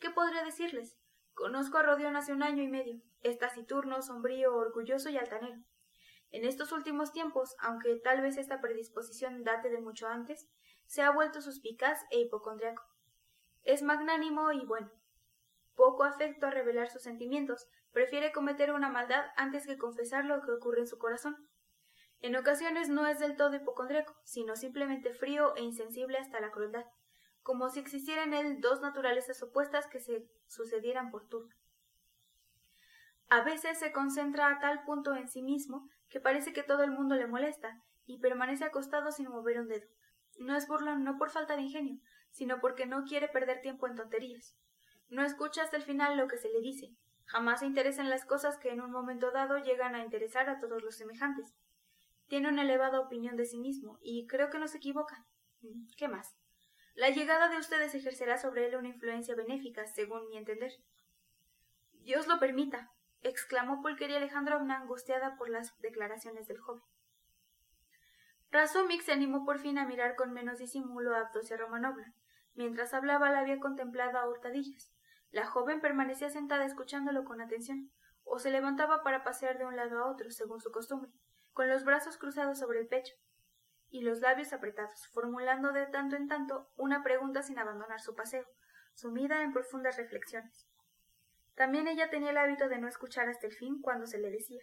¿Qué 0.00 0.10
podría 0.10 0.42
decirles? 0.42 0.98
Conozco 1.34 1.78
a 1.78 1.82
Rodion 1.82 2.16
hace 2.16 2.32
un 2.32 2.42
año 2.42 2.62
y 2.62 2.68
medio. 2.68 3.00
Es 3.22 3.38
taciturno, 3.38 4.02
sombrío, 4.02 4.54
orgulloso 4.54 5.08
y 5.10 5.16
altanero. 5.16 5.62
En 6.32 6.46
estos 6.46 6.72
últimos 6.72 7.12
tiempos, 7.12 7.54
aunque 7.60 7.94
tal 7.96 8.22
vez 8.22 8.38
esta 8.38 8.60
predisposición 8.60 9.44
date 9.44 9.68
de 9.68 9.80
mucho 9.80 10.08
antes, 10.08 10.48
se 10.86 11.02
ha 11.02 11.10
vuelto 11.10 11.42
suspicaz 11.42 12.00
e 12.10 12.20
hipocondriaco. 12.20 12.82
Es 13.64 13.82
magnánimo 13.82 14.50
y 14.50 14.64
bueno. 14.64 14.90
Poco 15.74 16.04
afecto 16.04 16.46
a 16.46 16.50
revelar 16.50 16.88
sus 16.88 17.02
sentimientos, 17.02 17.68
prefiere 17.92 18.32
cometer 18.32 18.72
una 18.72 18.88
maldad 18.88 19.26
antes 19.36 19.66
que 19.66 19.76
confesar 19.76 20.24
lo 20.24 20.40
que 20.42 20.52
ocurre 20.52 20.80
en 20.80 20.86
su 20.86 20.98
corazón. 20.98 21.36
En 22.20 22.34
ocasiones 22.34 22.88
no 22.88 23.06
es 23.06 23.18
del 23.18 23.36
todo 23.36 23.54
hipocondriaco, 23.54 24.14
sino 24.24 24.56
simplemente 24.56 25.12
frío 25.12 25.54
e 25.56 25.62
insensible 25.62 26.16
hasta 26.18 26.40
la 26.40 26.50
crueldad, 26.50 26.86
como 27.42 27.68
si 27.68 27.80
existieran 27.80 28.32
en 28.32 28.46
él 28.46 28.60
dos 28.60 28.80
naturalezas 28.80 29.42
opuestas 29.42 29.86
que 29.86 30.00
se 30.00 30.26
sucedieran 30.46 31.10
por 31.10 31.28
turno. 31.28 31.54
A 33.32 33.40
veces 33.40 33.78
se 33.78 33.92
concentra 33.92 34.50
a 34.50 34.60
tal 34.60 34.84
punto 34.84 35.14
en 35.14 35.26
sí 35.26 35.40
mismo 35.40 35.88
que 36.10 36.20
parece 36.20 36.52
que 36.52 36.62
todo 36.62 36.82
el 36.82 36.90
mundo 36.90 37.14
le 37.14 37.26
molesta, 37.26 37.82
y 38.04 38.18
permanece 38.18 38.62
acostado 38.62 39.10
sin 39.10 39.26
mover 39.30 39.58
un 39.58 39.68
dedo. 39.68 39.88
No 40.38 40.54
es 40.54 40.68
burlón 40.68 41.02
no 41.02 41.16
por 41.16 41.30
falta 41.30 41.56
de 41.56 41.62
ingenio, 41.62 41.98
sino 42.30 42.60
porque 42.60 42.84
no 42.84 43.04
quiere 43.04 43.28
perder 43.28 43.62
tiempo 43.62 43.86
en 43.86 43.94
tonterías. 43.94 44.54
No 45.08 45.24
escucha 45.24 45.62
hasta 45.62 45.78
el 45.78 45.82
final 45.82 46.18
lo 46.18 46.28
que 46.28 46.36
se 46.36 46.50
le 46.50 46.60
dice. 46.60 46.94
Jamás 47.24 47.60
se 47.60 47.66
interesa 47.66 48.02
en 48.02 48.10
las 48.10 48.26
cosas 48.26 48.58
que 48.58 48.68
en 48.68 48.82
un 48.82 48.90
momento 48.90 49.30
dado 49.30 49.56
llegan 49.56 49.94
a 49.94 50.04
interesar 50.04 50.50
a 50.50 50.60
todos 50.60 50.82
los 50.82 50.96
semejantes. 50.96 51.54
Tiene 52.28 52.50
una 52.50 52.64
elevada 52.64 53.00
opinión 53.00 53.38
de 53.38 53.46
sí 53.46 53.56
mismo, 53.56 53.98
y 54.02 54.26
creo 54.26 54.50
que 54.50 54.58
no 54.58 54.68
se 54.68 54.76
equivoca. 54.76 55.24
Mm, 55.62 55.86
¿Qué 55.96 56.06
más? 56.06 56.36
La 56.94 57.08
llegada 57.08 57.48
de 57.48 57.56
ustedes 57.56 57.94
ejercerá 57.94 58.36
sobre 58.36 58.66
él 58.66 58.76
una 58.76 58.88
influencia 58.88 59.34
benéfica, 59.34 59.86
según 59.86 60.28
mi 60.28 60.36
entender. 60.36 60.72
Dios 62.02 62.26
lo 62.26 62.38
permita, 62.38 62.92
exclamó 63.22 63.82
Pulqueria 63.82 64.18
Alejandrovna 64.18 64.78
angustiada 64.78 65.36
por 65.36 65.48
las 65.48 65.78
declaraciones 65.80 66.48
del 66.48 66.58
joven. 66.58 66.82
Razumik 68.50 69.02
se 69.02 69.12
animó 69.12 69.44
por 69.44 69.58
fin 69.58 69.78
a 69.78 69.86
mirar 69.86 70.14
con 70.14 70.32
menos 70.32 70.58
disimulo 70.58 71.14
a 71.14 71.20
Abdosia 71.20 71.56
Romanovna. 71.56 72.14
Mientras 72.54 72.92
hablaba 72.92 73.30
la 73.30 73.40
había 73.40 73.58
contemplado 73.60 74.18
a 74.18 74.28
hurtadillas. 74.28 74.92
La 75.30 75.46
joven 75.46 75.80
permanecía 75.80 76.28
sentada 76.28 76.66
escuchándolo 76.66 77.24
con 77.24 77.40
atención, 77.40 77.90
o 78.24 78.38
se 78.38 78.50
levantaba 78.50 79.02
para 79.02 79.24
pasear 79.24 79.56
de 79.58 79.64
un 79.64 79.76
lado 79.76 79.98
a 79.98 80.10
otro, 80.10 80.30
según 80.30 80.60
su 80.60 80.70
costumbre 80.70 81.10
con 81.52 81.68
los 81.68 81.84
brazos 81.84 82.16
cruzados 82.16 82.58
sobre 82.58 82.80
el 82.80 82.88
pecho 82.88 83.14
y 83.90 84.02
los 84.02 84.20
labios 84.20 84.52
apretados, 84.52 85.06
formulando 85.08 85.72
de 85.72 85.86
tanto 85.86 86.16
en 86.16 86.28
tanto 86.28 86.70
una 86.76 87.02
pregunta 87.02 87.42
sin 87.42 87.58
abandonar 87.58 88.00
su 88.00 88.14
paseo, 88.14 88.46
sumida 88.94 89.42
en 89.42 89.52
profundas 89.52 89.98
reflexiones. 89.98 90.66
También 91.54 91.86
ella 91.86 92.10
tenía 92.10 92.30
el 92.30 92.38
hábito 92.38 92.68
de 92.68 92.78
no 92.78 92.88
escuchar 92.88 93.28
hasta 93.28 93.46
el 93.46 93.52
fin 93.52 93.80
cuando 93.80 94.06
se 94.06 94.18
le 94.18 94.30
decía. 94.30 94.62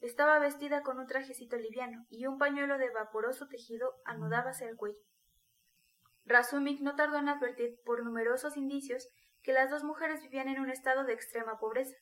Estaba 0.00 0.38
vestida 0.38 0.82
con 0.82 0.98
un 0.98 1.06
trajecito 1.06 1.56
liviano 1.56 2.06
y 2.08 2.26
un 2.26 2.38
pañuelo 2.38 2.78
de 2.78 2.90
vaporoso 2.90 3.48
tejido 3.48 3.94
anudábase 4.04 4.66
al 4.66 4.76
cuello. 4.76 4.98
Razumik 6.24 6.80
no 6.80 6.94
tardó 6.96 7.18
en 7.18 7.28
advertir 7.28 7.80
por 7.84 8.04
numerosos 8.04 8.56
indicios 8.56 9.08
que 9.42 9.52
las 9.52 9.70
dos 9.70 9.84
mujeres 9.84 10.22
vivían 10.22 10.48
en 10.48 10.60
un 10.60 10.70
estado 10.70 11.04
de 11.04 11.12
extrema 11.12 11.58
pobreza. 11.58 11.96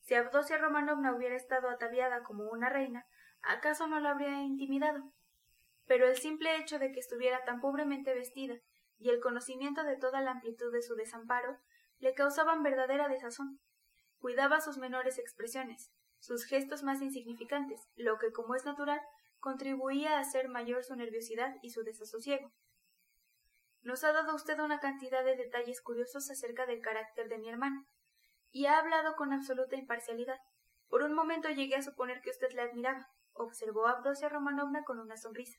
Si 0.00 0.14
Abdosia 0.14 0.58
Romanovna 0.58 1.14
hubiera 1.14 1.36
estado 1.36 1.68
ataviada 1.68 2.22
como 2.22 2.50
una 2.50 2.70
reina, 2.70 3.06
¿acaso 3.42 3.86
no 3.86 4.00
la 4.00 4.10
habría 4.10 4.42
intimidado? 4.42 5.12
Pero 5.86 6.06
el 6.06 6.16
simple 6.16 6.56
hecho 6.56 6.78
de 6.78 6.92
que 6.92 7.00
estuviera 7.00 7.44
tan 7.44 7.60
pobremente 7.60 8.14
vestida 8.14 8.56
y 8.98 9.10
el 9.10 9.20
conocimiento 9.20 9.84
de 9.84 9.96
toda 9.96 10.20
la 10.20 10.32
amplitud 10.32 10.72
de 10.72 10.82
su 10.82 10.94
desamparo 10.94 11.58
le 11.98 12.14
causaban 12.14 12.62
verdadera 12.62 13.08
desazón. 13.08 13.60
Cuidaba 14.18 14.60
sus 14.60 14.78
menores 14.78 15.18
expresiones, 15.18 15.90
sus 16.18 16.44
gestos 16.44 16.82
más 16.82 17.00
insignificantes, 17.02 17.88
lo 17.94 18.18
que, 18.18 18.32
como 18.32 18.54
es 18.54 18.64
natural, 18.64 19.00
contribuía 19.38 20.16
a 20.16 20.20
hacer 20.20 20.48
mayor 20.48 20.84
su 20.84 20.96
nerviosidad 20.96 21.54
y 21.62 21.70
su 21.70 21.82
desasosiego. 21.82 22.52
Nos 23.82 24.02
ha 24.04 24.12
dado 24.12 24.34
usted 24.34 24.58
una 24.58 24.80
cantidad 24.80 25.24
de 25.24 25.36
detalles 25.36 25.80
curiosos 25.80 26.30
acerca 26.30 26.66
del 26.66 26.80
carácter 26.80 27.28
de 27.28 27.38
mi 27.38 27.48
hermana, 27.48 27.86
y 28.50 28.66
ha 28.66 28.78
hablado 28.78 29.14
con 29.16 29.32
absoluta 29.32 29.76
imparcialidad. 29.76 30.38
Por 30.88 31.02
un 31.02 31.14
momento 31.14 31.48
llegué 31.50 31.76
a 31.76 31.82
suponer 31.82 32.20
que 32.20 32.30
usted 32.30 32.50
la 32.52 32.64
admiraba, 32.64 33.08
observó 33.34 33.86
Abdosia 33.86 34.28
Romanovna 34.28 34.82
con 34.84 34.98
una 34.98 35.16
sonrisa. 35.16 35.58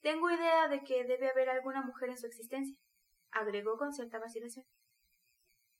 Tengo 0.00 0.30
idea 0.30 0.68
de 0.68 0.84
que 0.84 1.04
debe 1.04 1.30
haber 1.30 1.48
alguna 1.48 1.82
mujer 1.82 2.10
en 2.10 2.18
su 2.18 2.26
existencia, 2.26 2.76
agregó 3.30 3.76
con 3.78 3.92
cierta 3.92 4.18
vacilación. 4.18 4.66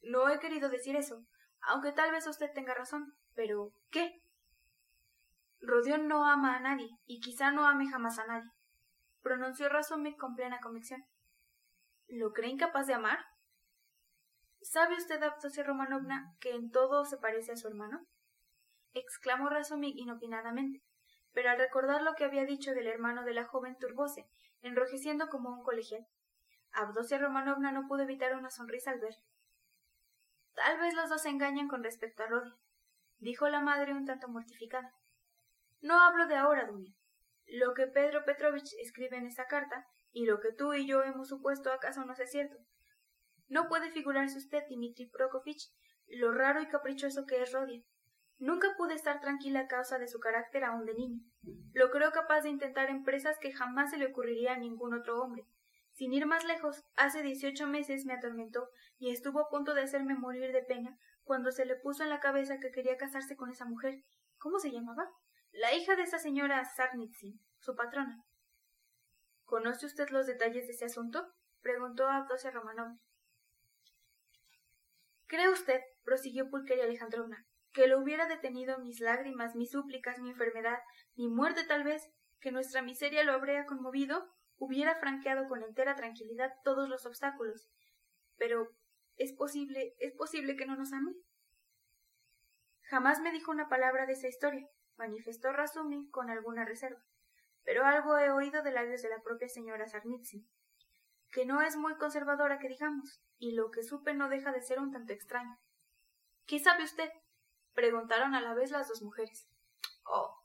No 0.05 0.29
he 0.29 0.39
querido 0.39 0.69
decir 0.69 0.97
eso, 0.97 1.25
aunque 1.61 1.93
tal 1.93 2.13
vez 2.13 2.27
usted 2.27 2.53
tenga 2.53 2.75
razón, 2.75 3.15
pero 3.35 3.73
¿qué? 3.91 4.23
Rodión 5.61 6.09
no 6.09 6.27
ama 6.27 6.57
a 6.57 6.61
nadie, 6.61 6.91
y 7.07 7.21
quizá 7.21 7.51
no 7.51 7.67
ame 7.67 7.89
jamás 7.89 8.19
a 8.19 8.27
nadie, 8.27 8.51
pronunció 9.23 9.69
Razumik 9.69 10.19
con 10.19 10.35
plena 10.35 10.61
convicción. 10.61 11.05
¿Lo 12.09 12.33
cree 12.33 12.51
incapaz 12.51 12.87
de 12.87 12.95
amar? 12.95 13.19
¿Sabe 14.61 14.97
usted, 14.97 15.23
Abdosia 15.23 15.65
Romanovna, 15.65 16.35
que 16.41 16.51
en 16.51 16.71
todo 16.71 17.05
se 17.05 17.17
parece 17.17 17.53
a 17.53 17.57
su 17.57 17.69
hermano? 17.69 18.07
exclamó 18.93 19.49
Razumik 19.49 19.97
inopinadamente 19.97 20.83
pero 21.35 21.51
al 21.51 21.59
recordar 21.59 22.03
lo 22.03 22.15
que 22.15 22.25
había 22.25 22.47
dicho 22.47 22.73
del 22.73 22.87
hermano 22.87 23.25
de 23.25 23.35
la 23.35 23.45
joven 23.45 23.77
turbóse, 23.77 24.27
enrojeciendo 24.63 25.29
como 25.29 25.51
un 25.51 25.63
colegial. 25.63 26.07
Abdosia 26.73 27.19
Romanovna 27.19 27.73
no 27.73 27.87
pudo 27.89 28.03
evitar 28.03 28.35
una 28.37 28.51
sonrisa 28.51 28.93
al 28.93 29.01
ver. 29.01 29.15
Tal 30.55 30.79
vez 30.79 30.95
los 30.95 31.09
dos 31.09 31.23
se 31.23 31.29
engañan 31.29 31.69
con 31.69 31.83
respecto 31.83 32.23
a 32.23 32.27
Rodia, 32.27 32.57
dijo 33.19 33.49
la 33.49 33.61
madre 33.61 33.93
un 33.93 34.07
tanto 34.07 34.29
mortificada. 34.29 34.95
No 35.81 36.01
hablo 36.01 36.27
de 36.27 36.37
ahora, 36.37 36.67
Dunia. 36.67 36.95
Lo 37.47 37.75
que 37.75 37.87
Pedro 37.87 38.25
Petrovich 38.25 38.73
escribe 38.81 39.17
en 39.17 39.27
esta 39.27 39.47
carta, 39.47 39.87
y 40.13 40.27
lo 40.27 40.41
que 40.41 40.53
tú 40.53 40.73
y 40.73 40.87
yo 40.87 41.03
hemos 41.03 41.29
supuesto 41.29 41.73
acaso 41.73 42.05
no 42.05 42.15
es 42.15 42.31
cierto. 42.31 42.57
No 43.49 43.69
puede 43.69 43.91
figurarse 43.91 44.39
usted, 44.39 44.65
Dmitri 44.69 45.11
Prokofich, 45.11 45.71
lo 46.07 46.33
raro 46.33 46.63
y 46.63 46.69
caprichoso 46.69 47.27
que 47.27 47.43
es 47.43 47.53
Rodia. 47.53 47.83
Nunca 48.39 48.69
pude 48.77 48.95
estar 48.95 49.21
tranquila 49.21 49.61
a 49.61 49.67
causa 49.67 49.99
de 49.99 50.09
su 50.09 50.21
carácter 50.21 50.65
aún 50.65 50.87
de 50.87 50.95
niño. 50.95 51.21
Lo 51.73 51.91
creo 51.91 52.13
capaz 52.13 52.43
de 52.43 52.51
intentar 52.51 52.91
empresas 52.91 53.39
que 53.41 53.53
jamás 53.53 53.91
se 53.91 53.99
le 53.99 54.07
ocurriría 54.07 54.55
a 54.55 54.59
ningún 54.59 54.95
otro 54.95 55.21
hombre. 55.21 55.47
Sin 55.95 56.13
ir 56.13 56.27
más 56.27 56.45
lejos, 56.45 56.85
hace 56.97 57.23
dieciocho 57.23 57.69
meses 57.69 58.05
me 58.05 58.15
atormentó 58.15 58.69
y 58.99 59.11
estuvo 59.11 59.39
a 59.39 59.49
punto 59.49 59.75
de 59.75 59.83
hacerme 59.83 60.17
morir 60.17 60.53
de 60.53 60.63
pena 60.63 60.99
cuando 61.23 61.53
se 61.53 61.65
le 61.65 61.77
puso 61.77 62.03
en 62.03 62.11
la 62.11 62.19
cabeza 62.19 62.59
que 62.59 62.73
quería 62.73 62.97
casarse 62.97 63.37
con 63.37 63.49
esa 63.49 63.65
mujer. 63.65 64.03
¿Cómo 64.39 64.59
se 64.59 64.73
llamaba? 64.73 65.09
La 65.53 65.73
hija 65.73 65.95
de 65.95 66.03
esa 66.03 66.19
señora 66.19 66.65
Sarnitsyn, 66.65 67.41
su 67.61 67.77
patrona. 67.77 68.25
¿Conoce 69.45 69.87
usted 69.87 70.09
los 70.11 70.27
detalles 70.27 70.67
de 70.67 70.73
ese 70.73 70.87
asunto? 70.87 71.33
preguntó 71.61 72.09
Abdosia 72.09 72.51
Romanov. 72.51 72.99
¿Cree 75.29 75.49
usted, 75.49 75.81
prosiguió 76.03 76.51
Pulqueria 76.51 76.85
Alejandrovna, 76.85 77.47
que 77.73 77.87
lo 77.87 78.01
hubiera 78.01 78.27
detenido 78.27 78.79
mis 78.81 78.99
lágrimas, 78.99 79.55
mis 79.55 79.71
súplicas, 79.71 80.19
mi 80.19 80.31
enfermedad, 80.31 80.81
mi 81.15 81.29
muerte 81.29 81.65
tal 81.65 81.85
vez, 81.85 82.11
que 82.41 82.51
nuestra 82.51 82.83
miseria 82.83 83.23
lo 83.23 83.33
habría 83.33 83.65
conmovido, 83.65 84.29
hubiera 84.59 84.97
franqueado 84.97 85.49
con 85.49 85.63
entera 85.63 85.95
tranquilidad 85.95 86.53
todos 86.63 86.89
los 86.89 87.07
obstáculos. 87.07 87.71
Pero 88.37 88.69
¿es 89.17 89.33
posible, 89.33 89.95
es 89.99 90.13
posible 90.15 90.57
que 90.57 90.67
no 90.67 90.77
nos 90.77 90.93
ame? 90.93 91.13
Jamás 92.83 93.21
me 93.21 93.33
dijo 93.33 93.51
una 93.51 93.69
palabra 93.69 94.07
de 94.07 94.13
esa 94.13 94.29
historia, 94.29 94.69
manifestó 94.97 95.53
Razumi 95.53 96.09
con 96.11 96.31
alguna 96.31 96.65
reserva, 96.65 97.03
pero 97.65 97.85
algo 97.85 98.19
he 98.19 98.31
oído 98.31 98.63
de 98.63 98.73
labios 98.73 99.03
de 99.03 99.09
la 99.09 99.23
propia 99.23 99.49
señora 99.49 99.87
Sarnitsky. 99.87 100.47
que 101.31 101.47
no 101.47 101.63
es 101.63 101.77
muy 101.77 101.97
conservadora 101.97 102.59
que 102.61 102.69
digamos, 102.69 103.21
y 103.39 103.57
lo 103.57 103.71
que 103.71 103.83
supe 103.83 104.15
no 104.15 104.29
deja 104.29 104.53
de 104.53 104.63
ser 104.63 104.79
un 104.79 104.93
tanto 104.93 105.13
extraño. 105.13 105.59
¿Qué 106.47 106.61
sabe 106.61 106.85
usted? 106.85 107.11
preguntaron 107.73 108.35
a 108.37 108.41
la 108.41 108.55
vez 108.55 108.71
las 108.71 108.87
dos 108.89 109.03
mujeres. 109.03 109.49
Oh. 110.07 110.39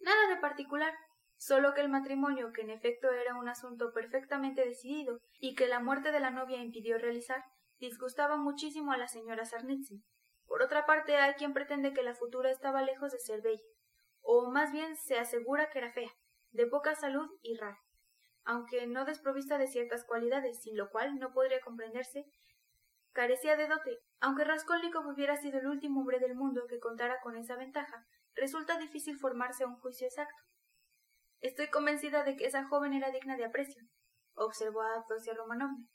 Nada 0.00 0.28
de 0.28 0.40
particular, 0.40 0.94
solo 1.40 1.72
que 1.72 1.80
el 1.80 1.88
matrimonio, 1.88 2.52
que 2.52 2.60
en 2.60 2.68
efecto 2.68 3.10
era 3.10 3.34
un 3.34 3.48
asunto 3.48 3.94
perfectamente 3.94 4.62
decidido 4.62 5.20
y 5.38 5.54
que 5.54 5.68
la 5.68 5.80
muerte 5.80 6.12
de 6.12 6.20
la 6.20 6.30
novia 6.30 6.62
impidió 6.62 6.98
realizar, 6.98 7.42
disgustaba 7.78 8.36
muchísimo 8.36 8.92
a 8.92 8.98
la 8.98 9.08
señora 9.08 9.46
Sarnitsky. 9.46 10.04
Por 10.44 10.62
otra 10.62 10.84
parte, 10.84 11.16
hay 11.16 11.32
quien 11.34 11.54
pretende 11.54 11.94
que 11.94 12.02
la 12.02 12.14
futura 12.14 12.50
estaba 12.50 12.82
lejos 12.82 13.12
de 13.12 13.20
ser 13.20 13.40
bella, 13.40 13.64
o 14.20 14.50
más 14.50 14.70
bien 14.70 14.96
se 14.96 15.18
asegura 15.18 15.70
que 15.70 15.78
era 15.78 15.90
fea, 15.92 16.10
de 16.50 16.66
poca 16.66 16.94
salud 16.94 17.26
y 17.40 17.56
rara, 17.56 17.78
aunque 18.44 18.86
no 18.86 19.06
desprovista 19.06 19.56
de 19.56 19.66
ciertas 19.66 20.04
cualidades, 20.04 20.60
sin 20.60 20.76
lo 20.76 20.90
cual 20.90 21.18
no 21.18 21.32
podría 21.32 21.62
comprenderse 21.62 22.26
carecía 23.12 23.56
de 23.56 23.66
dote. 23.66 23.96
Aunque 24.20 24.44
Raskolnikov 24.44 25.06
hubiera 25.06 25.38
sido 25.38 25.58
el 25.58 25.68
último 25.68 26.00
hombre 26.00 26.18
del 26.18 26.34
mundo 26.34 26.66
que 26.68 26.78
contara 26.78 27.18
con 27.22 27.38
esa 27.38 27.56
ventaja, 27.56 28.04
resulta 28.34 28.78
difícil 28.78 29.16
formarse 29.18 29.64
un 29.64 29.76
juicio 29.76 30.06
exacto. 30.06 30.49
Estoy 31.40 31.70
convencida 31.70 32.22
de 32.22 32.36
que 32.36 32.46
esa 32.46 32.66
joven 32.68 32.92
era 32.92 33.10
digna 33.10 33.36
de 33.36 33.46
aprecio, 33.46 33.82
observó 34.34 34.82
a 34.82 34.94
Abdosia 34.96 35.32
Romanovna. 35.34 35.86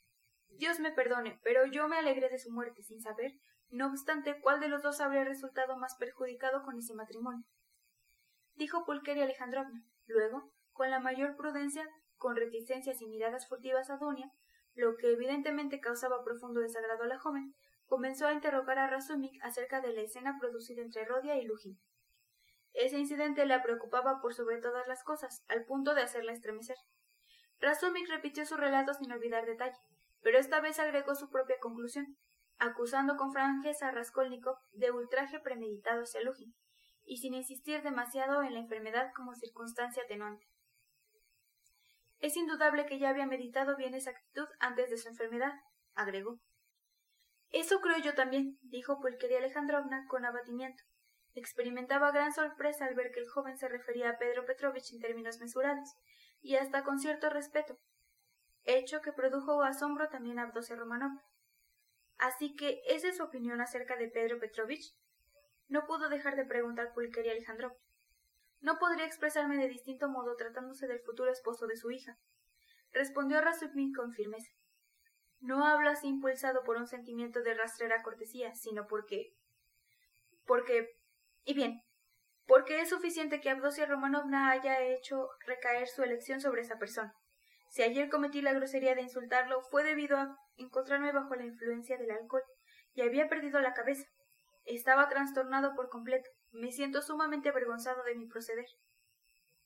Dios 0.50 0.80
me 0.80 0.92
perdone, 0.92 1.40
pero 1.44 1.66
yo 1.66 1.88
me 1.88 1.98
alegré 1.98 2.30
de 2.30 2.40
su 2.40 2.52
muerte 2.52 2.82
sin 2.82 3.02
saber, 3.02 3.34
no 3.70 3.88
obstante, 3.88 4.40
cuál 4.42 4.60
de 4.60 4.70
los 4.70 4.82
dos 4.82 5.02
habría 5.02 5.24
resultado 5.24 5.78
más 5.78 5.96
perjudicado 5.98 6.64
con 6.64 6.78
ese 6.78 6.96
matrimonio. 6.96 7.46
Dijo 8.56 8.86
Pulqueria 8.86 9.26
Alejandrovna. 9.26 9.84
Luego, 10.08 10.52
con 10.72 10.90
la 10.90 11.00
mayor 11.00 11.36
prudencia, 11.36 11.88
con 12.18 12.36
reticencias 12.36 13.02
y 13.02 13.08
miradas 13.08 13.48
furtivas 13.48 13.90
a 13.90 13.98
Dunia, 13.98 14.32
lo 14.74 14.96
que 14.98 15.12
evidentemente 15.12 15.80
causaba 15.80 16.24
profundo 16.24 16.62
desagrado 16.62 17.04
a 17.04 17.08
la 17.08 17.20
joven, 17.20 17.54
comenzó 17.86 18.28
a 18.28 18.34
interrogar 18.34 18.80
a 18.80 18.88
Razumik 18.90 19.44
acerca 19.44 19.82
de 19.82 19.94
la 19.94 20.02
escena 20.02 20.38
producida 20.40 20.82
entre 20.82 21.06
Rodia 21.06 21.38
y 21.38 21.46
Lujin. 21.46 21.80
Ese 22.76 22.98
incidente 22.98 23.46
la 23.46 23.64
preocupaba 23.64 24.20
por 24.22 24.34
sobre 24.34 24.60
todas 24.60 24.86
las 24.88 25.02
cosas, 25.04 25.46
al 25.48 25.64
punto 25.64 25.96
de 25.96 26.02
hacerla 26.02 26.34
estremecer. 26.34 26.76
Razumik 27.60 28.10
repitió 28.10 28.46
su 28.46 28.58
relato 28.58 28.94
sin 28.94 29.12
olvidar 29.14 29.46
detalle, 29.46 29.78
pero 30.22 30.38
esta 30.38 30.60
vez 30.60 30.78
agregó 30.80 31.16
su 31.16 31.30
propia 31.30 31.56
conclusión, 31.62 32.18
acusando 32.58 33.16
con 33.16 33.32
franqueza 33.32 33.88
a 33.88 33.92
Raskolnikov 33.92 34.58
de 34.74 34.92
ultraje 34.92 35.40
premeditado 35.40 36.04
hacia 36.04 36.22
Lujin, 36.22 36.54
y 37.06 37.18
sin 37.18 37.34
insistir 37.34 37.82
demasiado 37.82 38.44
en 38.44 38.54
la 38.54 38.60
enfermedad 38.60 39.12
como 39.16 39.36
circunstancia 39.36 40.04
atenuante. 40.04 40.46
Es 42.20 42.36
indudable 42.36 42.86
que 42.86 43.00
ya 43.00 43.10
había 43.10 43.26
meditado 43.26 43.78
bien 43.78 43.94
esa 43.94 44.10
actitud 44.10 44.48
antes 44.60 44.90
de 44.90 44.98
su 44.98 45.08
enfermedad, 45.08 45.54
agregó. 45.94 46.42
Eso 47.52 47.80
creo 47.80 48.00
yo 48.00 48.16
también, 48.16 48.58
dijo 48.64 49.00
Pulqueria 49.00 49.38
Alejandrovna 49.38 50.08
con 50.10 50.26
abatimiento. 50.26 50.84
Experimentaba 51.36 52.12
gran 52.12 52.34
sorpresa 52.34 52.86
al 52.86 52.96
ver 52.96 53.12
que 53.12 53.20
el 53.20 53.30
joven 53.30 53.58
se 53.58 53.68
refería 53.68 54.10
a 54.10 54.18
Pedro 54.18 54.46
Petrovich 54.46 54.92
en 54.94 55.00
términos 55.00 55.40
mesurados, 55.40 55.96
y 56.42 56.56
hasta 56.56 56.84
con 56.84 57.00
cierto 57.00 57.30
respeto, 57.30 57.78
hecho 58.64 59.02
que 59.02 59.14
produjo 59.14 59.62
asombro 59.62 60.10
también 60.10 60.40
a 60.40 60.44
Abdosia 60.44 60.76
Romanovna. 60.76 61.24
Así 62.18 62.56
que, 62.56 62.82
¿esa 62.88 63.10
es 63.10 63.18
su 63.18 63.24
opinión 63.24 63.62
acerca 63.62 63.98
de 63.98 64.08
Pedro 64.08 64.40
Petrovich? 64.40 64.96
No 65.68 65.86
pudo 65.86 66.10
dejar 66.10 66.36
de 66.36 66.46
preguntar 66.46 66.94
Pulqueria 66.94 67.34
Alejandrovna. 67.34 67.78
No 68.62 68.78
podría 68.80 69.06
expresarme 69.06 69.58
de 69.58 69.68
distinto 69.68 70.10
modo 70.10 70.36
tratándose 70.36 70.88
del 70.88 71.02
futuro 71.02 71.32
esposo 71.32 71.68
de 71.68 71.76
su 71.76 71.92
hija, 71.92 72.18
respondió 72.92 73.42
Razumik 73.42 73.96
con 73.96 74.14
firmeza. 74.14 74.52
No 75.42 75.66
hablo 75.66 75.90
así 75.90 76.08
impulsado 76.08 76.64
por 76.64 76.78
un 76.78 76.88
sentimiento 76.88 77.42
de 77.42 77.54
rastrera 77.54 78.02
cortesía, 78.02 78.56
sino 78.56 78.88
porque. 78.88 79.36
porque. 80.46 80.98
Y 81.46 81.54
bien, 81.54 81.82
porque 82.48 82.82
es 82.82 82.90
suficiente 82.90 83.40
que 83.40 83.50
Abdosia 83.50 83.86
Romanovna 83.86 84.52
haya 84.52 84.82
hecho 84.82 85.30
recaer 85.46 85.88
su 85.88 86.04
elección 86.04 86.42
sobre 86.42 86.62
esa 86.62 86.78
persona. 86.78 87.14
Si 87.70 87.84
ayer 87.84 88.10
cometí 88.10 88.42
la 88.42 88.54
grosería 88.54 88.96
de 88.96 89.02
insultarlo, 89.02 89.62
fue 89.62 89.84
debido 89.84 90.18
a 90.18 90.38
encontrarme 90.58 91.12
bajo 91.12 91.36
la 91.36 91.46
influencia 91.46 91.98
del 91.98 92.12
alcohol 92.12 92.44
y 92.94 93.02
había 93.02 93.28
perdido 93.28 93.60
la 93.60 93.74
cabeza. 93.74 94.08
Estaba 94.66 95.10
trastornado 95.10 95.76
por 95.76 95.90
completo. 95.90 96.30
Me 96.52 96.72
siento 96.72 97.02
sumamente 97.02 97.50
avergonzado 97.50 98.04
de 98.04 98.16
mi 98.16 98.28
proceder. 98.28 98.66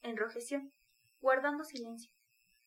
Enrojeció, 0.01 0.61
guardando 1.19 1.63
silencio. 1.63 2.11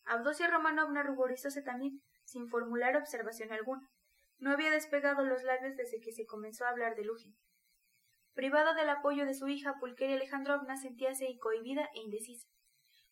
Abdosia 0.05 0.49
Romanovna 0.49 1.03
ruborizóse 1.03 1.63
también, 1.63 2.03
sin 2.25 2.49
formular 2.49 2.97
observación 2.97 3.53
alguna. 3.53 3.89
No 4.39 4.51
había 4.51 4.71
despegado 4.71 5.25
los 5.25 5.43
labios 5.43 5.77
desde 5.77 6.01
que 6.01 6.13
se 6.13 6.27
comenzó 6.27 6.65
a 6.65 6.71
hablar 6.71 6.95
de 6.97 7.05
Lujin. 7.05 7.37
Privada 8.35 8.73
del 8.75 8.89
apoyo 8.89 9.27
de 9.27 9.35
su 9.35 9.49
hija, 9.49 9.77
Pulqueria 9.79 10.17
Alejandrovna 10.17 10.77
sentíase 10.77 11.27
incohibida 11.27 11.91
e 11.95 12.01
indecisa. 12.01 12.49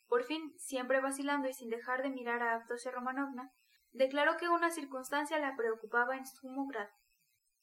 Por 0.06 0.24
fin, 0.24 0.54
siempre 0.58 1.00
vacilando 1.00 1.48
y 1.48 1.52
sin 1.52 1.68
dejar 1.68 2.02
de 2.02 2.10
mirar 2.10 2.42
a 2.42 2.54
Abdosia 2.54 2.90
Romanovna, 2.90 3.52
declaró 3.92 4.36
que 4.38 4.48
una 4.48 4.70
circunstancia 4.70 5.38
la 5.38 5.56
preocupaba 5.56 6.16
en 6.16 6.26
sumo 6.26 6.66
grado. 6.66 6.90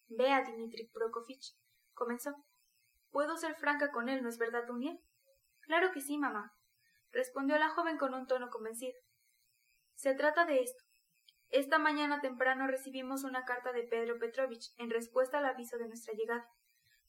Vea, 0.08 0.44
Dmitri 0.44 0.88
Prokofich, 0.94 1.58
comenzó. 1.94 2.36
Puedo 3.12 3.38
ser 3.38 3.56
franca 3.56 3.92
con 3.92 4.08
él, 4.08 4.22
¿no 4.22 4.30
es 4.30 4.38
verdad, 4.38 4.66
Dunia? 4.68 4.98
Claro 5.62 5.92
que 5.92 6.02
sí, 6.02 6.18
mamá, 6.18 6.56
respondió 7.12 7.58
la 7.58 7.70
joven 7.70 7.98
con 7.98 8.14
un 8.14 8.28
tono 8.28 8.50
convencido. 8.50 8.98
Se 9.96 10.14
trata 10.14 10.46
de 10.46 10.62
esto. 10.62 10.84
Esta 11.50 11.80
mañana 11.80 12.22
temprano 12.22 12.68
recibimos 12.68 13.24
una 13.24 13.46
carta 13.46 13.72
de 13.74 13.84
Pedro 13.84 14.20
Petrovich 14.20 14.74
en 14.78 14.90
respuesta 14.92 15.40
al 15.40 15.46
aviso 15.46 15.78
de 15.78 15.88
nuestra 15.88 16.14
llegada. 16.14 16.48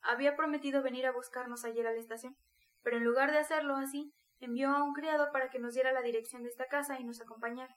Había 0.03 0.37
prometido 0.37 0.83
venir 0.83 1.07
a 1.07 1.13
buscarnos 1.13 1.65
ayer 1.65 1.87
a 1.87 1.93
la 1.93 1.99
estación, 1.99 2.37
pero 2.83 2.97
en 2.97 3.05
lugar 3.05 3.33
de 3.33 3.39
hacerlo 3.39 3.77
así, 3.77 4.15
envió 4.41 4.71
a 4.71 4.83
un 4.83 4.95
criado 4.95 5.33
para 5.33 5.51
que 5.51 5.59
nos 5.59 5.75
diera 5.75 5.93
la 5.93 6.03
dirección 6.03 6.43
de 6.43 6.49
esta 6.49 6.67
casa 6.67 6.99
y 7.01 7.05
nos 7.05 7.21
acompañara. 7.21 7.77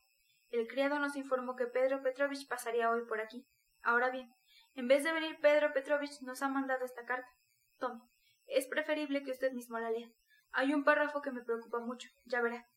El 0.49 0.67
criado 0.67 0.99
nos 0.99 1.15
informó 1.15 1.55
que 1.55 1.65
Pedro 1.65 2.01
Petrovich 2.01 2.47
pasaría 2.47 2.91
hoy 2.91 3.05
por 3.07 3.21
aquí. 3.21 3.47
Ahora 3.81 4.09
bien, 4.09 4.33
en 4.75 4.87
vez 4.87 5.03
de 5.03 5.13
venir 5.13 5.39
Pedro 5.41 5.73
Petrovich 5.73 6.21
nos 6.21 6.41
ha 6.41 6.49
mandado 6.49 6.85
esta 6.85 7.05
carta. 7.05 7.27
Tome, 7.79 8.01
es 8.47 8.67
preferible 8.67 9.23
que 9.23 9.31
usted 9.31 9.53
mismo 9.53 9.79
la 9.79 9.91
lea. 9.91 10.09
Hay 10.51 10.73
un 10.73 10.83
párrafo 10.83 11.21
que 11.21 11.31
me 11.31 11.43
preocupa 11.43 11.79
mucho, 11.79 12.09
ya 12.25 12.41
verá. 12.41 12.67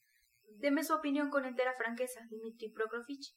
Deme 0.59 0.85
su 0.85 0.95
opinión 0.95 1.31
con 1.31 1.45
entera 1.45 1.75
franqueza, 1.75 2.21
Dmitri 2.31 2.71
Prokofich. 2.71 3.37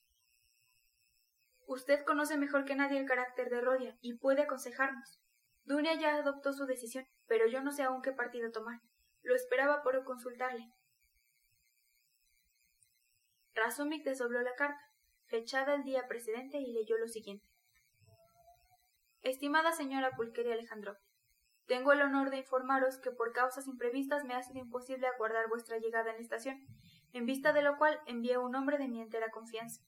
Usted 1.66 2.06
conoce 2.06 2.38
mejor 2.38 2.64
que 2.64 2.76
nadie 2.76 3.00
el 3.00 3.08
carácter 3.08 3.50
de 3.50 3.60
Rodia 3.60 3.98
y 4.02 4.18
puede 4.18 4.44
aconsejarnos. 4.44 5.20
Dunia 5.68 5.96
ya 5.96 6.16
adoptó 6.16 6.54
su 6.54 6.66
decisión, 6.66 7.06
pero 7.28 7.46
yo 7.46 7.62
no 7.62 7.74
sé 7.74 7.84
aún 7.84 8.02
qué 8.02 8.14
partido 8.14 8.52
tomar. 8.52 8.80
Lo 9.22 9.36
esperaba 9.36 9.84
por 9.84 10.02
consultarle. 10.06 10.72
Razumik 13.54 14.06
desdobló 14.06 14.42
la 14.44 14.56
carta, 14.56 14.80
fechada 15.26 15.76
el 15.76 15.84
día 15.84 16.08
precedente, 16.08 16.58
y 16.58 16.72
leyó 16.72 16.98
lo 16.98 17.10
siguiente. 17.10 17.46
Estimada 19.24 19.74
señora 19.74 20.12
Pulqueria 20.16 20.54
Alejandro, 20.54 20.96
tengo 21.66 21.92
el 21.92 22.02
honor 22.02 22.30
de 22.30 22.38
informaros 22.38 22.98
que 22.98 23.12
por 23.12 23.34
causas 23.34 23.68
imprevistas 23.68 24.24
me 24.24 24.36
ha 24.36 24.44
sido 24.44 24.60
imposible 24.60 25.06
aguardar 25.06 25.50
vuestra 25.50 25.80
llegada 25.80 26.12
en 26.12 26.16
la 26.16 26.22
estación, 26.22 26.66
en 27.12 27.26
vista 27.26 27.52
de 27.52 27.62
lo 27.62 27.78
cual 27.78 28.00
envié 28.06 28.38
un 28.38 28.56
hombre 28.56 28.78
de 28.78 28.88
mi 28.88 29.02
entera 29.02 29.32
confianza. 29.32 29.82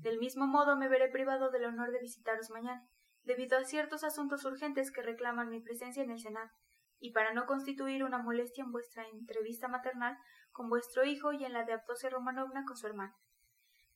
Del 0.00 0.18
mismo 0.18 0.46
modo 0.46 0.78
me 0.78 0.88
veré 0.88 1.10
privado 1.10 1.50
del 1.50 1.66
honor 1.66 1.92
de 1.92 2.00
visitaros 2.00 2.48
mañana, 2.48 2.88
debido 3.28 3.58
a 3.58 3.64
ciertos 3.64 4.04
asuntos 4.04 4.42
urgentes 4.46 4.90
que 4.90 5.02
reclaman 5.02 5.50
mi 5.50 5.60
presencia 5.60 6.02
en 6.02 6.10
el 6.10 6.18
Senado, 6.18 6.50
y 6.98 7.12
para 7.12 7.34
no 7.34 7.44
constituir 7.44 8.02
una 8.02 8.16
molestia 8.16 8.64
en 8.64 8.72
vuestra 8.72 9.06
entrevista 9.06 9.68
maternal 9.68 10.16
con 10.50 10.70
vuestro 10.70 11.04
hijo 11.04 11.34
y 11.34 11.44
en 11.44 11.52
la 11.52 11.64
de 11.64 11.74
Aptosia 11.74 12.08
Romanovna 12.08 12.64
con 12.64 12.78
su 12.78 12.86
hermano. 12.86 13.14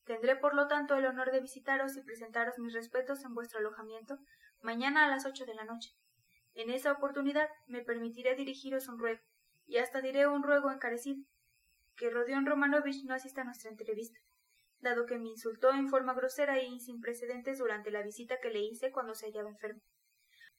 Tendré 0.04 0.36
por 0.36 0.54
lo 0.54 0.68
tanto 0.68 0.96
el 0.96 1.06
honor 1.06 1.32
de 1.32 1.40
visitaros 1.40 1.96
y 1.96 2.02
presentaros 2.02 2.58
mis 2.58 2.74
respetos 2.74 3.24
en 3.24 3.32
vuestro 3.32 3.60
alojamiento 3.60 4.18
mañana 4.60 5.06
a 5.06 5.08
las 5.08 5.24
ocho 5.24 5.46
de 5.46 5.54
la 5.54 5.64
noche. 5.64 5.96
En 6.52 6.68
esa 6.68 6.92
oportunidad 6.92 7.48
me 7.66 7.80
permitiré 7.80 8.34
dirigiros 8.34 8.86
un 8.88 8.98
ruego, 8.98 9.22
y 9.66 9.78
hasta 9.78 10.02
diré 10.02 10.26
un 10.26 10.42
ruego 10.42 10.70
encarecido, 10.70 11.24
que 11.96 12.10
Rodion 12.10 12.44
Romanovich 12.44 13.02
no 13.06 13.14
asista 13.14 13.40
a 13.40 13.44
nuestra 13.44 13.70
entrevista, 13.70 14.18
dado 14.82 15.06
que 15.06 15.18
me 15.18 15.28
insultó 15.28 15.70
en 15.70 15.88
forma 15.88 16.12
grosera 16.12 16.60
y 16.60 16.80
sin 16.80 17.00
precedentes 17.00 17.58
durante 17.58 17.90
la 17.90 18.02
visita 18.02 18.40
que 18.40 18.50
le 18.50 18.60
hice 18.60 18.90
cuando 18.90 19.14
se 19.14 19.26
hallaba 19.26 19.48
enfermo. 19.48 19.80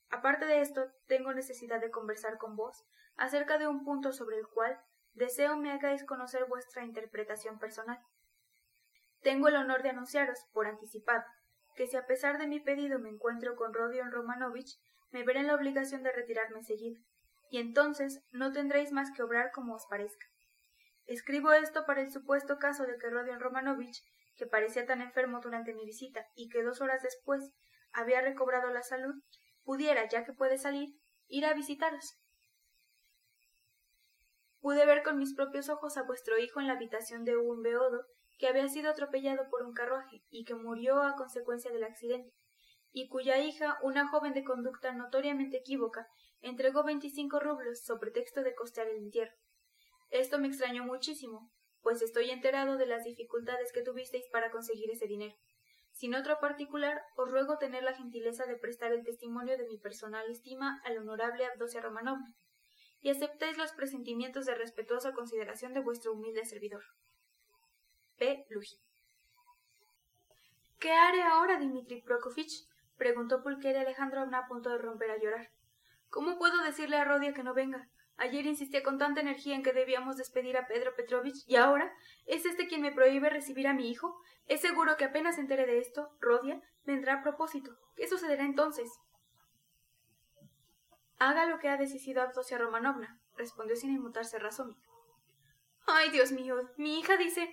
Aparte 0.09 0.45
de 0.45 0.61
esto, 0.61 0.91
tengo 1.07 1.33
necesidad 1.33 1.81
de 1.81 1.91
conversar 1.91 2.37
con 2.37 2.55
vos 2.55 2.85
acerca 3.15 3.57
de 3.57 3.67
un 3.67 3.83
punto 3.83 4.11
sobre 4.13 4.37
el 4.37 4.47
cual 4.47 4.79
deseo 5.13 5.57
me 5.57 5.71
hagáis 5.71 6.05
conocer 6.05 6.45
vuestra 6.45 6.83
interpretación 6.83 7.59
personal. 7.59 7.99
Tengo 9.21 9.49
el 9.49 9.55
honor 9.55 9.83
de 9.83 9.89
anunciaros, 9.89 10.39
por 10.53 10.67
anticipado, 10.67 11.23
que 11.75 11.87
si 11.87 11.97
a 11.97 12.05
pesar 12.05 12.37
de 12.37 12.47
mi 12.47 12.59
pedido 12.59 12.99
me 12.99 13.09
encuentro 13.09 13.55
con 13.55 13.73
Rodion 13.73 14.11
Romanovich, 14.11 14.79
me 15.11 15.23
veré 15.23 15.41
en 15.41 15.47
la 15.47 15.55
obligación 15.55 16.03
de 16.03 16.11
retirarme 16.11 16.59
enseguida, 16.59 16.99
y 17.49 17.59
entonces 17.59 18.23
no 18.31 18.51
tendréis 18.51 18.91
más 18.91 19.11
que 19.11 19.23
obrar 19.23 19.51
como 19.51 19.75
os 19.75 19.85
parezca. 19.87 20.25
Escribo 21.05 21.51
esto 21.53 21.85
para 21.85 22.01
el 22.01 22.11
supuesto 22.11 22.57
caso 22.57 22.85
de 22.85 22.97
que 22.97 23.09
Rodion 23.09 23.39
Romanovich 23.39 24.03
que 24.35 24.47
parecía 24.47 24.85
tan 24.85 25.01
enfermo 25.01 25.39
durante 25.41 25.73
mi 25.73 25.85
visita 25.85 26.25
y 26.35 26.49
que 26.49 26.63
dos 26.63 26.81
horas 26.81 27.01
después 27.03 27.51
había 27.91 28.21
recobrado 28.21 28.69
la 28.71 28.81
salud, 28.81 29.13
pudiera, 29.63 30.07
ya 30.09 30.25
que 30.25 30.33
puede 30.33 30.57
salir, 30.57 30.89
ir 31.27 31.45
a 31.45 31.53
visitaros. 31.53 32.17
Pude 34.59 34.85
ver 34.85 35.03
con 35.03 35.17
mis 35.17 35.35
propios 35.35 35.69
ojos 35.69 35.97
a 35.97 36.03
vuestro 36.03 36.37
hijo 36.39 36.59
en 36.59 36.67
la 36.67 36.73
habitación 36.73 37.25
de 37.25 37.37
un 37.37 37.61
beodo 37.61 38.05
que 38.39 38.47
había 38.47 38.67
sido 38.67 38.89
atropellado 38.89 39.49
por 39.49 39.63
un 39.63 39.73
carruaje 39.73 40.23
y 40.29 40.45
que 40.45 40.55
murió 40.55 41.03
a 41.03 41.15
consecuencia 41.15 41.71
del 41.71 41.83
accidente, 41.83 42.33
y 42.91 43.07
cuya 43.09 43.37
hija, 43.39 43.77
una 43.83 44.07
joven 44.07 44.33
de 44.33 44.43
conducta 44.43 44.91
notoriamente 44.93 45.57
equívoca, 45.57 46.07
entregó 46.41 46.83
veinticinco 46.83 47.39
rublos 47.39 47.83
so 47.83 47.99
pretexto 47.99 48.41
de 48.41 48.55
costear 48.55 48.87
el 48.87 48.97
entierro. 48.97 49.35
Esto 50.13 50.37
me 50.37 50.47
extrañó 50.47 50.83
muchísimo, 50.83 51.51
pues 51.81 52.03
estoy 52.03 52.29
enterado 52.29 52.77
de 52.77 52.85
las 52.85 53.03
dificultades 53.03 53.73
que 53.73 53.81
tuvisteis 53.81 54.29
para 54.31 54.51
conseguir 54.51 54.91
ese 54.91 55.07
dinero. 55.07 55.35
Sin 55.91 56.13
otro 56.13 56.39
particular, 56.39 57.01
os 57.17 57.31
ruego 57.31 57.57
tener 57.57 57.81
la 57.81 57.95
gentileza 57.95 58.45
de 58.45 58.55
prestar 58.55 58.91
el 58.91 59.03
testimonio 59.03 59.57
de 59.57 59.65
mi 59.65 59.79
personal 59.79 60.29
estima 60.29 60.79
al 60.85 60.99
honorable 60.99 61.47
Abdosia 61.47 61.81
Romanovna, 61.81 62.31
y 63.01 63.09
aceptéis 63.09 63.57
los 63.57 63.71
presentimientos 63.71 64.45
de 64.45 64.53
respetuosa 64.53 65.13
consideración 65.13 65.73
de 65.73 65.81
vuestro 65.81 66.13
humilde 66.13 66.45
servidor. 66.45 66.83
P. 68.19 68.45
Luji. 68.51 68.77
¿Qué 70.77 70.91
haré 70.91 71.23
ahora, 71.23 71.57
Dimitri 71.57 72.03
Prokofich? 72.03 72.67
preguntó 72.97 73.41
Pulqueria 73.41 73.81
Alejandrovna 73.81 74.37
a 74.37 74.47
punto 74.47 74.69
de 74.69 74.77
romper 74.77 75.09
a 75.09 75.17
llorar. 75.17 75.49
¿Cómo 76.09 76.37
puedo 76.37 76.63
decirle 76.63 76.97
a 76.97 77.03
Rodia 77.03 77.33
que 77.33 77.41
no 77.41 77.55
venga? 77.55 77.89
Ayer 78.17 78.45
insistía 78.45 78.83
con 78.83 78.97
tanta 78.97 79.21
energía 79.21 79.55
en 79.55 79.63
que 79.63 79.73
debíamos 79.73 80.17
despedir 80.17 80.55
a 80.57 80.67
Pedro 80.67 80.95
Petrovich 80.95 81.43
y 81.47 81.55
ahora 81.55 81.91
es 82.25 82.45
este 82.45 82.67
quien 82.67 82.81
me 82.81 82.91
prohíbe 82.91 83.29
recibir 83.29 83.67
a 83.67 83.73
mi 83.73 83.89
hijo. 83.89 84.15
Es 84.47 84.61
seguro 84.61 84.97
que 84.97 85.05
apenas 85.05 85.35
se 85.35 85.41
entere 85.41 85.65
de 85.65 85.79
esto, 85.79 86.09
Rodia 86.19 86.61
vendrá 86.85 87.15
a 87.15 87.23
propósito. 87.23 87.75
¿Qué 87.95 88.07
sucederá 88.07 88.43
entonces? 88.43 88.89
Haga 91.17 91.45
lo 91.45 91.59
que 91.59 91.69
ha 91.69 91.77
decidido 91.77 92.21
Abdosia 92.21 92.57
Romanovna, 92.57 93.19
respondió 93.35 93.75
sin 93.75 93.91
inmutarse 93.91 94.39
Razumik. 94.39 94.77
Ay, 95.85 96.11
Dios 96.11 96.31
mío, 96.31 96.55
mi 96.77 96.99
hija 96.99 97.17
dice. 97.17 97.49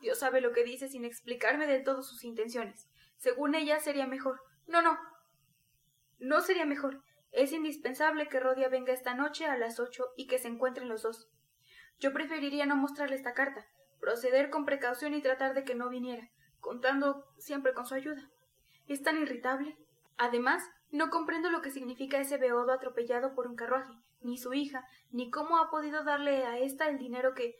Dios 0.00 0.18
sabe 0.18 0.40
lo 0.40 0.52
que 0.52 0.64
dice 0.64 0.88
sin 0.88 1.04
explicarme 1.04 1.66
del 1.66 1.84
todo 1.84 2.02
sus 2.02 2.24
intenciones. 2.24 2.88
Según 3.16 3.54
ella 3.54 3.80
sería 3.80 4.06
mejor. 4.06 4.40
No, 4.66 4.82
no. 4.82 4.98
No 6.18 6.40
sería 6.40 6.66
mejor. 6.66 7.02
Es 7.34 7.52
indispensable 7.52 8.28
que 8.28 8.38
Rodia 8.38 8.68
venga 8.68 8.92
esta 8.92 9.14
noche 9.14 9.46
a 9.46 9.58
las 9.58 9.80
ocho 9.80 10.12
y 10.16 10.28
que 10.28 10.38
se 10.38 10.46
encuentren 10.46 10.88
los 10.88 11.02
dos. 11.02 11.28
Yo 11.98 12.12
preferiría 12.12 12.64
no 12.64 12.76
mostrarle 12.76 13.16
esta 13.16 13.34
carta, 13.34 13.66
proceder 13.98 14.50
con 14.50 14.64
precaución 14.64 15.14
y 15.14 15.20
tratar 15.20 15.52
de 15.52 15.64
que 15.64 15.74
no 15.74 15.88
viniera, 15.88 16.30
contando 16.60 17.26
siempre 17.38 17.74
con 17.74 17.86
su 17.86 17.94
ayuda. 17.94 18.30
Es 18.86 19.02
tan 19.02 19.20
irritable. 19.20 19.76
Además, 20.16 20.62
no 20.92 21.10
comprendo 21.10 21.50
lo 21.50 21.60
que 21.60 21.72
significa 21.72 22.20
ese 22.20 22.38
beodo 22.38 22.70
atropellado 22.70 23.34
por 23.34 23.48
un 23.48 23.56
carruaje, 23.56 23.92
ni 24.20 24.38
su 24.38 24.54
hija, 24.54 24.86
ni 25.10 25.28
cómo 25.28 25.58
ha 25.58 25.70
podido 25.70 26.04
darle 26.04 26.46
a 26.46 26.58
ésta 26.58 26.88
el 26.88 26.98
dinero 26.98 27.34
que 27.34 27.56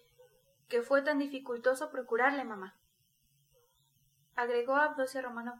que 0.69 0.83
fue 0.83 1.03
tan 1.03 1.19
dificultoso 1.19 1.91
procurarle, 1.91 2.45
mamá. 2.45 2.79
Agregó 4.35 4.77
Abdosia 4.77 5.21
Romanov. 5.21 5.59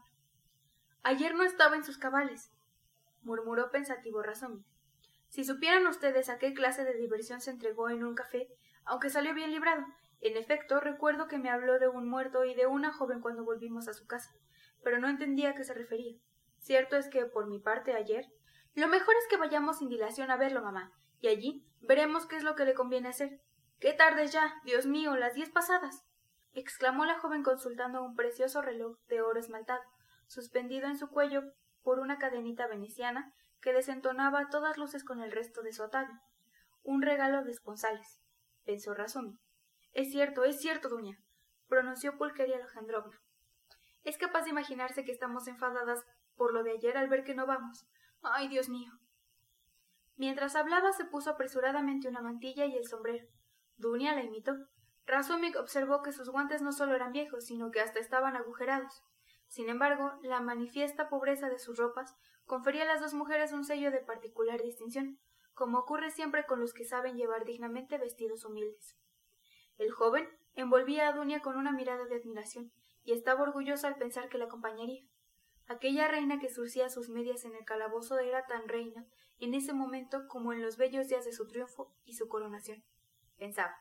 Ayer 1.03 1.35
no 1.35 1.43
estaba 1.43 1.75
en 1.75 1.83
sus 1.83 1.97
cabales 1.97 2.54
murmuró 3.25 3.71
pensativo 3.71 4.21
Razón. 4.21 4.63
Si 5.29 5.43
supieran 5.43 5.85
ustedes 5.87 6.29
a 6.29 6.37
qué 6.37 6.53
clase 6.53 6.85
de 6.85 6.93
diversión 6.93 7.41
se 7.41 7.51
entregó 7.51 7.89
en 7.89 8.05
un 8.05 8.15
café, 8.15 8.47
aunque 8.85 9.09
salió 9.09 9.33
bien 9.33 9.51
librado. 9.51 9.83
En 10.21 10.37
efecto, 10.37 10.79
recuerdo 10.79 11.27
que 11.27 11.37
me 11.37 11.49
habló 11.49 11.77
de 11.77 11.89
un 11.89 12.07
muerto 12.07 12.45
y 12.45 12.55
de 12.55 12.67
una 12.67 12.93
joven 12.93 13.19
cuando 13.19 13.43
volvimos 13.43 13.87
a 13.87 13.93
su 13.93 14.07
casa, 14.07 14.33
pero 14.83 14.99
no 14.99 15.09
entendía 15.09 15.49
a 15.49 15.55
qué 15.55 15.63
se 15.63 15.73
refería. 15.73 16.17
Cierto 16.59 16.95
es 16.95 17.09
que, 17.09 17.25
por 17.25 17.47
mi 17.47 17.59
parte, 17.59 17.93
ayer. 17.93 18.25
Lo 18.75 18.87
mejor 18.87 19.15
es 19.17 19.27
que 19.29 19.37
vayamos 19.37 19.79
sin 19.79 19.89
dilación 19.89 20.31
a 20.31 20.37
verlo, 20.37 20.61
mamá, 20.61 20.91
y 21.19 21.27
allí 21.27 21.67
veremos 21.81 22.25
qué 22.25 22.37
es 22.37 22.43
lo 22.43 22.55
que 22.55 22.65
le 22.65 22.73
conviene 22.73 23.09
hacer. 23.09 23.41
¡Qué 23.79 23.93
tarde 23.93 24.27
ya! 24.27 24.55
Dios 24.63 24.85
mío, 24.85 25.15
las 25.15 25.33
diez 25.33 25.49
pasadas. 25.49 26.05
exclamó 26.53 27.05
la 27.05 27.19
joven 27.19 27.43
consultando 27.43 28.01
un 28.01 28.15
precioso 28.15 28.61
reloj 28.61 28.97
de 29.09 29.21
oro 29.21 29.39
esmaltado, 29.39 29.83
suspendido 30.27 30.87
en 30.87 30.97
su 30.97 31.09
cuello 31.09 31.43
por 31.85 31.99
una 31.99 32.17
cadenita 32.17 32.65
veneciana 32.65 33.31
que 33.61 33.71
desentonaba 33.71 34.39
a 34.39 34.49
todas 34.49 34.75
luces 34.77 35.03
con 35.03 35.21
el 35.21 35.31
resto 35.31 35.61
de 35.61 35.71
su 35.71 35.83
atavío. 35.83 36.19
Un 36.81 37.03
regalo 37.03 37.43
de 37.43 37.51
esponsales, 37.51 38.19
pensó 38.65 38.95
Razumi. 38.95 39.39
Es 39.93 40.09
cierto, 40.11 40.43
es 40.43 40.59
cierto, 40.59 40.89
duña, 40.89 41.19
pronunció 41.67 42.17
Pulqueria 42.17 42.55
Alejandrovna. 42.55 43.21
Es 44.03 44.17
capaz 44.17 44.45
de 44.45 44.49
imaginarse 44.49 45.05
que 45.05 45.11
estamos 45.11 45.47
enfadadas 45.47 46.03
por 46.35 46.53
lo 46.53 46.63
de 46.63 46.71
ayer 46.71 46.97
al 46.97 47.07
ver 47.07 47.23
que 47.23 47.35
no 47.35 47.45
vamos. 47.45 47.85
Ay, 48.23 48.47
Dios 48.47 48.67
mío. 48.67 48.91
Mientras 50.15 50.55
hablaba 50.55 50.91
se 50.91 51.05
puso 51.05 51.29
apresuradamente 51.29 52.07
una 52.07 52.21
mantilla 52.21 52.65
y 52.65 52.75
el 52.75 52.87
sombrero. 52.87 53.27
Dunia 53.77 54.15
la 54.15 54.23
imitó. 54.23 54.55
Razumik 55.05 55.55
observó 55.55 56.01
que 56.01 56.13
sus 56.13 56.29
guantes 56.29 56.63
no 56.63 56.71
solo 56.71 56.95
eran 56.95 57.11
viejos, 57.11 57.45
sino 57.45 57.69
que 57.69 57.81
hasta 57.81 57.99
estaban 57.99 58.35
agujerados. 58.35 59.03
Sin 59.47 59.69
embargo, 59.69 60.13
la 60.21 60.41
manifiesta 60.41 61.09
pobreza 61.09 61.49
de 61.49 61.59
sus 61.59 61.77
ropas 61.77 62.15
confería 62.45 62.83
a 62.83 62.87
las 62.87 63.01
dos 63.01 63.13
mujeres 63.13 63.51
un 63.53 63.63
sello 63.63 63.91
de 63.91 63.99
particular 63.99 64.61
distinción, 64.61 65.19
como 65.53 65.79
ocurre 65.79 66.11
siempre 66.11 66.45
con 66.45 66.59
los 66.59 66.73
que 66.73 66.85
saben 66.85 67.17
llevar 67.17 67.45
dignamente 67.45 67.97
vestidos 67.97 68.45
humildes. 68.45 68.97
El 69.77 69.91
joven 69.91 70.27
envolvía 70.55 71.07
a 71.07 71.13
Dunia 71.13 71.41
con 71.41 71.57
una 71.57 71.71
mirada 71.71 72.05
de 72.05 72.15
admiración, 72.15 72.71
y 73.03 73.13
estaba 73.13 73.43
orgulloso 73.43 73.87
al 73.87 73.95
pensar 73.95 74.29
que 74.29 74.37
la 74.37 74.45
acompañaría. 74.45 75.05
Aquella 75.67 76.07
reina 76.07 76.39
que 76.39 76.49
surcía 76.49 76.89
sus 76.89 77.09
medias 77.09 77.45
en 77.45 77.55
el 77.55 77.65
calabozo 77.65 78.19
era 78.19 78.45
tan 78.45 78.67
reina 78.67 79.05
en 79.39 79.53
ese 79.53 79.73
momento 79.73 80.27
como 80.27 80.53
en 80.53 80.61
los 80.61 80.77
bellos 80.77 81.07
días 81.07 81.25
de 81.25 81.33
su 81.33 81.47
triunfo 81.47 81.93
y 82.03 82.13
su 82.13 82.27
coronación. 82.27 82.83
Pensaba. 83.37 83.75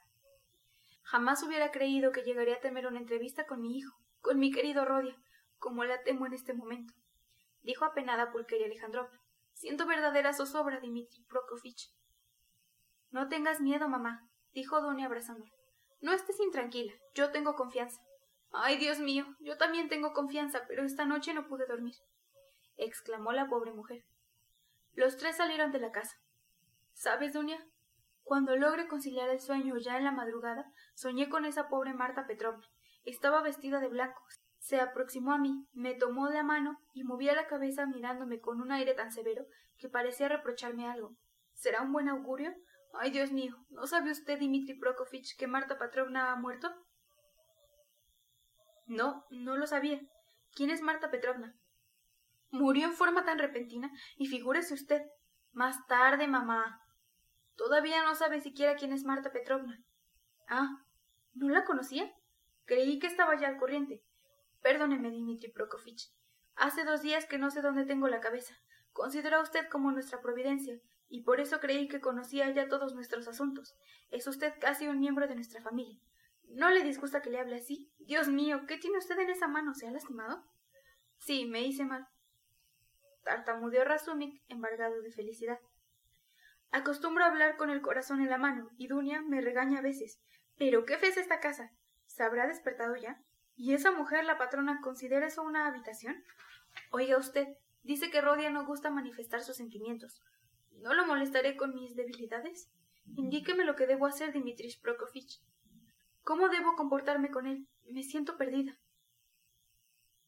Jamás 1.03 1.42
hubiera 1.42 1.70
creído 1.70 2.12
que 2.12 2.22
llegaría 2.22 2.57
a 2.57 2.61
tener 2.61 2.87
una 2.87 2.98
entrevista 2.98 3.46
con 3.46 3.61
mi 3.61 3.77
hijo, 3.77 3.96
con 4.20 4.38
mi 4.38 4.50
querido 4.50 4.85
Rodia, 4.85 5.16
como 5.64 5.83
la 5.85 6.03
temo 6.03 6.27
en 6.27 6.35
este 6.35 6.53
momento, 6.53 6.92
dijo 7.62 7.87
apenada 7.87 8.31
Pulqueria 8.31 8.66
Alejandrovna. 8.66 9.18
Siento 9.55 9.87
verdadera 9.87 10.35
zozobra, 10.35 10.79
Dimitri 10.79 11.24
Prokofich. 11.24 11.90
No 13.11 13.29
tengas 13.29 13.62
miedo, 13.62 13.88
mamá, 13.88 14.29
dijo 14.53 14.83
Doña 14.83 15.07
abrazándola. 15.07 15.50
No 16.03 16.12
estés 16.12 16.38
intranquila, 16.40 16.92
yo 17.14 17.31
tengo 17.31 17.55
confianza. 17.55 17.98
Ay, 18.53 18.77
Dios 18.77 18.98
mío, 18.98 19.24
yo 19.40 19.57
también 19.57 19.88
tengo 19.88 20.12
confianza, 20.12 20.66
pero 20.68 20.85
esta 20.85 21.07
noche 21.07 21.33
no 21.33 21.48
pude 21.48 21.64
dormir, 21.66 21.94
exclamó 22.77 23.33
la 23.33 23.48
pobre 23.48 23.72
mujer. 23.72 24.05
Los 24.92 25.16
tres 25.16 25.38
salieron 25.38 25.72
de 25.72 25.81
la 25.81 25.92
casa. 25.92 26.14
¿Sabes, 26.92 27.33
Doña? 27.33 27.59
Cuando 28.22 28.55
logre 28.55 28.87
conciliar 28.87 29.31
el 29.31 29.40
sueño 29.40 29.79
ya 29.79 29.96
en 29.96 30.05
la 30.05 30.12
madrugada, 30.12 30.70
soñé 30.94 31.31
con 31.31 31.46
esa 31.46 31.68
pobre 31.68 31.94
Marta 31.94 32.27
Petrovna. 32.27 32.66
Estaba 33.05 33.40
vestida 33.40 33.81
de 33.81 33.88
blanco, 33.88 34.22
se 34.64 34.81
aproximó 34.81 35.33
a 35.33 35.38
mí, 35.38 35.68
me 35.74 35.94
tomó 35.94 36.31
la 36.31 36.42
mano 36.42 36.79
y 36.94 37.05
movía 37.05 37.35
la 37.35 37.46
cabeza 37.46 37.85
mirándome 37.85 38.40
con 38.40 38.62
un 38.62 38.72
aire 38.72 38.94
tan 38.94 39.12
severo 39.12 39.44
que 39.77 39.90
parecía 39.90 40.27
reprocharme 40.27 40.88
algo. 40.88 41.14
¿Será 41.53 41.83
un 41.83 41.92
buen 41.92 42.09
augurio? 42.09 42.50
Ay, 42.98 43.11
Dios 43.11 43.31
mío, 43.31 43.55
¿no 43.68 43.87
sabe 43.87 44.11
usted, 44.11 44.38
Dimitri 44.38 44.79
Prokofich, 44.79 45.37
que 45.37 45.46
Marta 45.46 45.77
Petrovna 45.77 46.33
ha 46.33 46.37
muerto? 46.37 46.74
No, 48.87 49.27
no 49.29 49.59
lo 49.59 49.66
sabía. 49.66 50.00
¿Quién 50.55 50.70
es 50.70 50.81
Marta 50.81 51.11
Petrovna? 51.11 51.55
Murió 52.48 52.87
en 52.87 52.94
forma 52.94 53.22
tan 53.22 53.38
repentina, 53.38 53.90
y 54.16 54.29
figúrese 54.29 54.72
usted. 54.72 55.03
Más 55.53 55.77
tarde, 55.88 56.27
mamá. 56.27 56.81
Todavía 57.55 58.03
no 58.03 58.14
sabe 58.14 58.40
siquiera 58.40 58.77
quién 58.77 58.94
es 58.94 59.05
Marta 59.05 59.31
Petrovna. 59.31 59.79
Ah, 60.48 60.70
¿no 61.35 61.50
la 61.50 61.66
conocía? 61.66 62.11
Creí 62.64 62.98
que 62.98 63.09
estaba 63.09 63.38
ya 63.38 63.48
al 63.48 63.59
corriente. 63.59 64.03
Perdóneme, 64.64 65.11
Dimitri 65.11 65.53
Prokofich. 65.53 66.11
Hace 66.57 66.85
dos 66.85 67.03
días 67.03 67.27
que 67.27 67.37
no 67.37 67.50
sé 67.50 67.61
dónde 67.61 67.85
tengo 67.85 68.09
la 68.09 68.20
cabeza. 68.20 68.55
Considero 68.94 69.37
a 69.37 69.42
usted 69.42 69.68
como 69.68 69.92
nuestra 69.92 70.22
providencia, 70.22 70.81
y 71.11 71.22
por 71.22 71.38
eso 71.38 71.61
creí 71.61 71.87
que 71.87 72.00
conocía 72.00 72.48
ya 72.48 72.66
todos 72.66 72.94
nuestros 72.94 73.29
asuntos. 73.29 73.77
Es 74.11 74.27
usted 74.27 74.55
casi 74.59 74.88
un 74.88 75.00
miembro 75.00 75.29
de 75.29 75.35
nuestra 75.35 75.61
familia. 75.61 76.00
¿No 76.44 76.70
le 76.70 76.83
disgusta 76.83 77.20
que 77.20 77.29
le 77.29 77.40
hable 77.40 77.57
así? 77.57 77.92
Dios 77.98 78.29
mío, 78.29 78.64
¿qué 78.66 78.79
tiene 78.79 78.96
usted 78.96 79.18
en 79.18 79.29
esa 79.29 79.48
mano? 79.48 79.74
¿Se 79.74 79.87
ha 79.87 79.90
lastimado? 79.90 80.42
Sí, 81.18 81.44
me 81.44 81.61
hice 81.61 81.85
mal. 81.85 82.09
Tartamudeó 83.22 83.85
Razumik, 83.85 84.42
embargado 84.48 85.03
de 85.03 85.12
felicidad. 85.12 85.61
Acostumbro 86.70 87.24
a 87.24 87.29
hablar 87.29 87.59
con 87.59 87.68
el 87.68 87.83
corazón 87.83 88.22
en 88.22 88.31
la 88.31 88.38
mano, 88.38 88.70
y 88.79 88.87
Dunia 88.87 89.20
me 89.20 89.42
regaña 89.42 89.81
a 89.81 89.83
veces. 89.83 90.22
Pero 90.57 90.87
¿qué 90.87 90.96
fe 90.96 91.09
es 91.09 91.18
esta 91.18 91.40
casa? 91.40 91.70
¿Se 92.07 92.22
habrá 92.22 92.46
despertado 92.46 92.96
ya? 92.96 93.22
¿Y 93.57 93.75
esa 93.75 93.93
mujer, 93.93 94.25
la 94.25 94.38
patrona, 94.38 94.81
considera 94.83 95.27
eso 95.27 95.43
una 95.43 95.67
habitación? 95.67 96.25
Oiga 96.90 97.17
usted, 97.17 97.47
dice 97.83 98.11
que 98.11 98.21
Rodia 98.21 98.51
no 98.51 98.67
gusta 98.67 98.90
manifestar 98.90 99.43
sus 99.43 99.57
sentimientos. 99.57 100.23
¿No 100.73 100.93
lo 100.93 101.07
molestaré 101.07 101.57
con 101.57 101.75
mis 101.75 101.95
debilidades? 101.95 102.71
Indíqueme 103.17 103.64
lo 103.64 103.77
que 103.77 103.87
debo 103.87 104.07
hacer, 104.07 104.33
Dmitri 104.33 104.75
Prokofich. 104.83 105.40
¿Cómo 106.23 106.49
debo 106.49 106.75
comportarme 106.75 107.31
con 107.31 107.47
él? 107.47 107.69
Me 107.85 108.03
siento 108.03 108.37
perdida. 108.37 108.79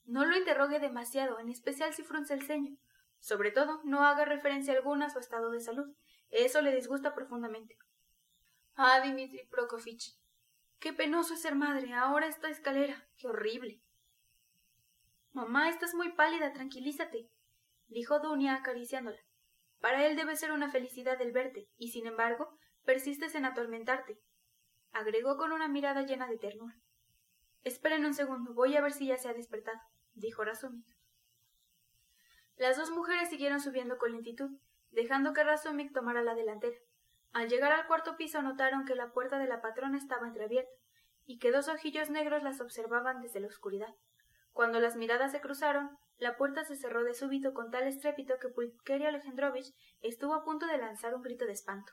No 0.05 0.25
lo 0.25 0.37
interrogue 0.37 0.79
demasiado, 0.79 1.41
en 1.41 1.49
especial 1.49 1.93
si 1.95 2.05
frunce 2.05 2.35
el 2.35 2.43
ceño. 2.43 2.77
Sobre 3.19 3.51
todo, 3.51 3.81
no 3.85 4.05
haga 4.05 4.25
referencia 4.25 4.75
alguna 4.75 5.07
a 5.07 5.11
su 5.11 5.19
estado 5.19 5.51
de 5.51 5.61
salud. 5.61 5.87
Eso 6.31 6.62
le 6.62 6.75
disgusta 6.75 7.15
profundamente. 7.15 7.77
Ah, 8.77 9.01
Dimitri 9.01 9.47
Prokofich. 9.51 10.17
Qué 10.87 10.92
penoso 10.92 11.35
es 11.35 11.42
ser 11.42 11.57
madre. 11.57 11.92
Ahora 11.94 12.29
esta 12.29 12.49
escalera. 12.49 13.09
Qué 13.16 13.27
horrible. 13.27 13.83
Mamá, 15.33 15.68
estás 15.68 15.94
muy 15.94 16.12
pálida. 16.12 16.53
Tranquilízate, 16.53 17.29
dijo 17.88 18.20
Dunia 18.20 18.55
acariciándola. 18.55 19.18
Para 19.81 20.07
él 20.07 20.14
debe 20.14 20.37
ser 20.37 20.53
una 20.53 20.70
felicidad 20.70 21.20
el 21.20 21.33
verte, 21.33 21.68
y 21.77 21.88
sin 21.88 22.07
embargo, 22.07 22.57
persistes 22.85 23.35
en 23.35 23.46
atormentarte. 23.46 24.20
Agregó 24.92 25.37
con 25.37 25.51
una 25.51 25.66
mirada 25.66 26.03
llena 26.03 26.29
de 26.29 26.38
ternura. 26.38 26.77
Esperen 27.64 28.05
un 28.05 28.14
segundo, 28.14 28.55
voy 28.55 28.77
a 28.77 28.81
ver 28.81 28.92
si 28.92 29.09
ya 29.09 29.16
se 29.16 29.29
ha 29.29 29.35
despertado, 29.35 29.81
dijo 30.14 30.44
Razumik. 30.44 30.87
Las 32.55 32.77
dos 32.77 32.92
mujeres 32.92 33.29
siguieron 33.29 33.59
subiendo 33.59 33.99
con 33.99 34.12
lentitud, 34.12 34.53
dejando 34.92 35.33
que 35.33 35.42
Razumik 35.42 35.92
tomara 35.92 36.22
la 36.22 36.37
delantera. 36.37 36.79
Al 37.37 37.51
llegar 37.51 37.70
al 37.70 37.87
cuarto 37.87 38.16
piso 38.16 38.40
notaron 38.40 38.87
que 38.87 38.94
la 38.94 39.12
puerta 39.12 39.38
de 39.38 39.46
la 39.46 39.61
patrona 39.61 39.99
estaba 39.99 40.27
entreabierta 40.27 40.70
y 41.27 41.38
que 41.38 41.53
dos 41.53 41.68
ojillos 41.68 42.09
negros 42.09 42.42
las 42.42 42.62
observaban 42.62 43.20
desde 43.20 43.40
la 43.40 43.49
oscuridad. 43.49 43.94
Cuando 44.53 44.81
las 44.81 44.96
miradas 44.96 45.33
se 45.33 45.42
cruzaron, 45.42 45.90
la 46.16 46.38
puerta 46.38 46.64
se 46.64 46.77
cerró 46.77 47.05
de 47.05 47.12
súbito 47.12 47.53
con 47.53 47.70
tal 47.70 47.87
estrépito 47.87 48.38
que 48.40 48.49
Pulqueria 48.49 49.09
Alejandrovich 49.09 49.75
estuvo 50.01 50.33
a 50.33 50.44
punto 50.44 50.66
de 50.66 50.79
lanzar 50.79 51.14
un 51.14 51.20
grito 51.20 51.44
de 51.44 51.53
espanto. 51.53 51.92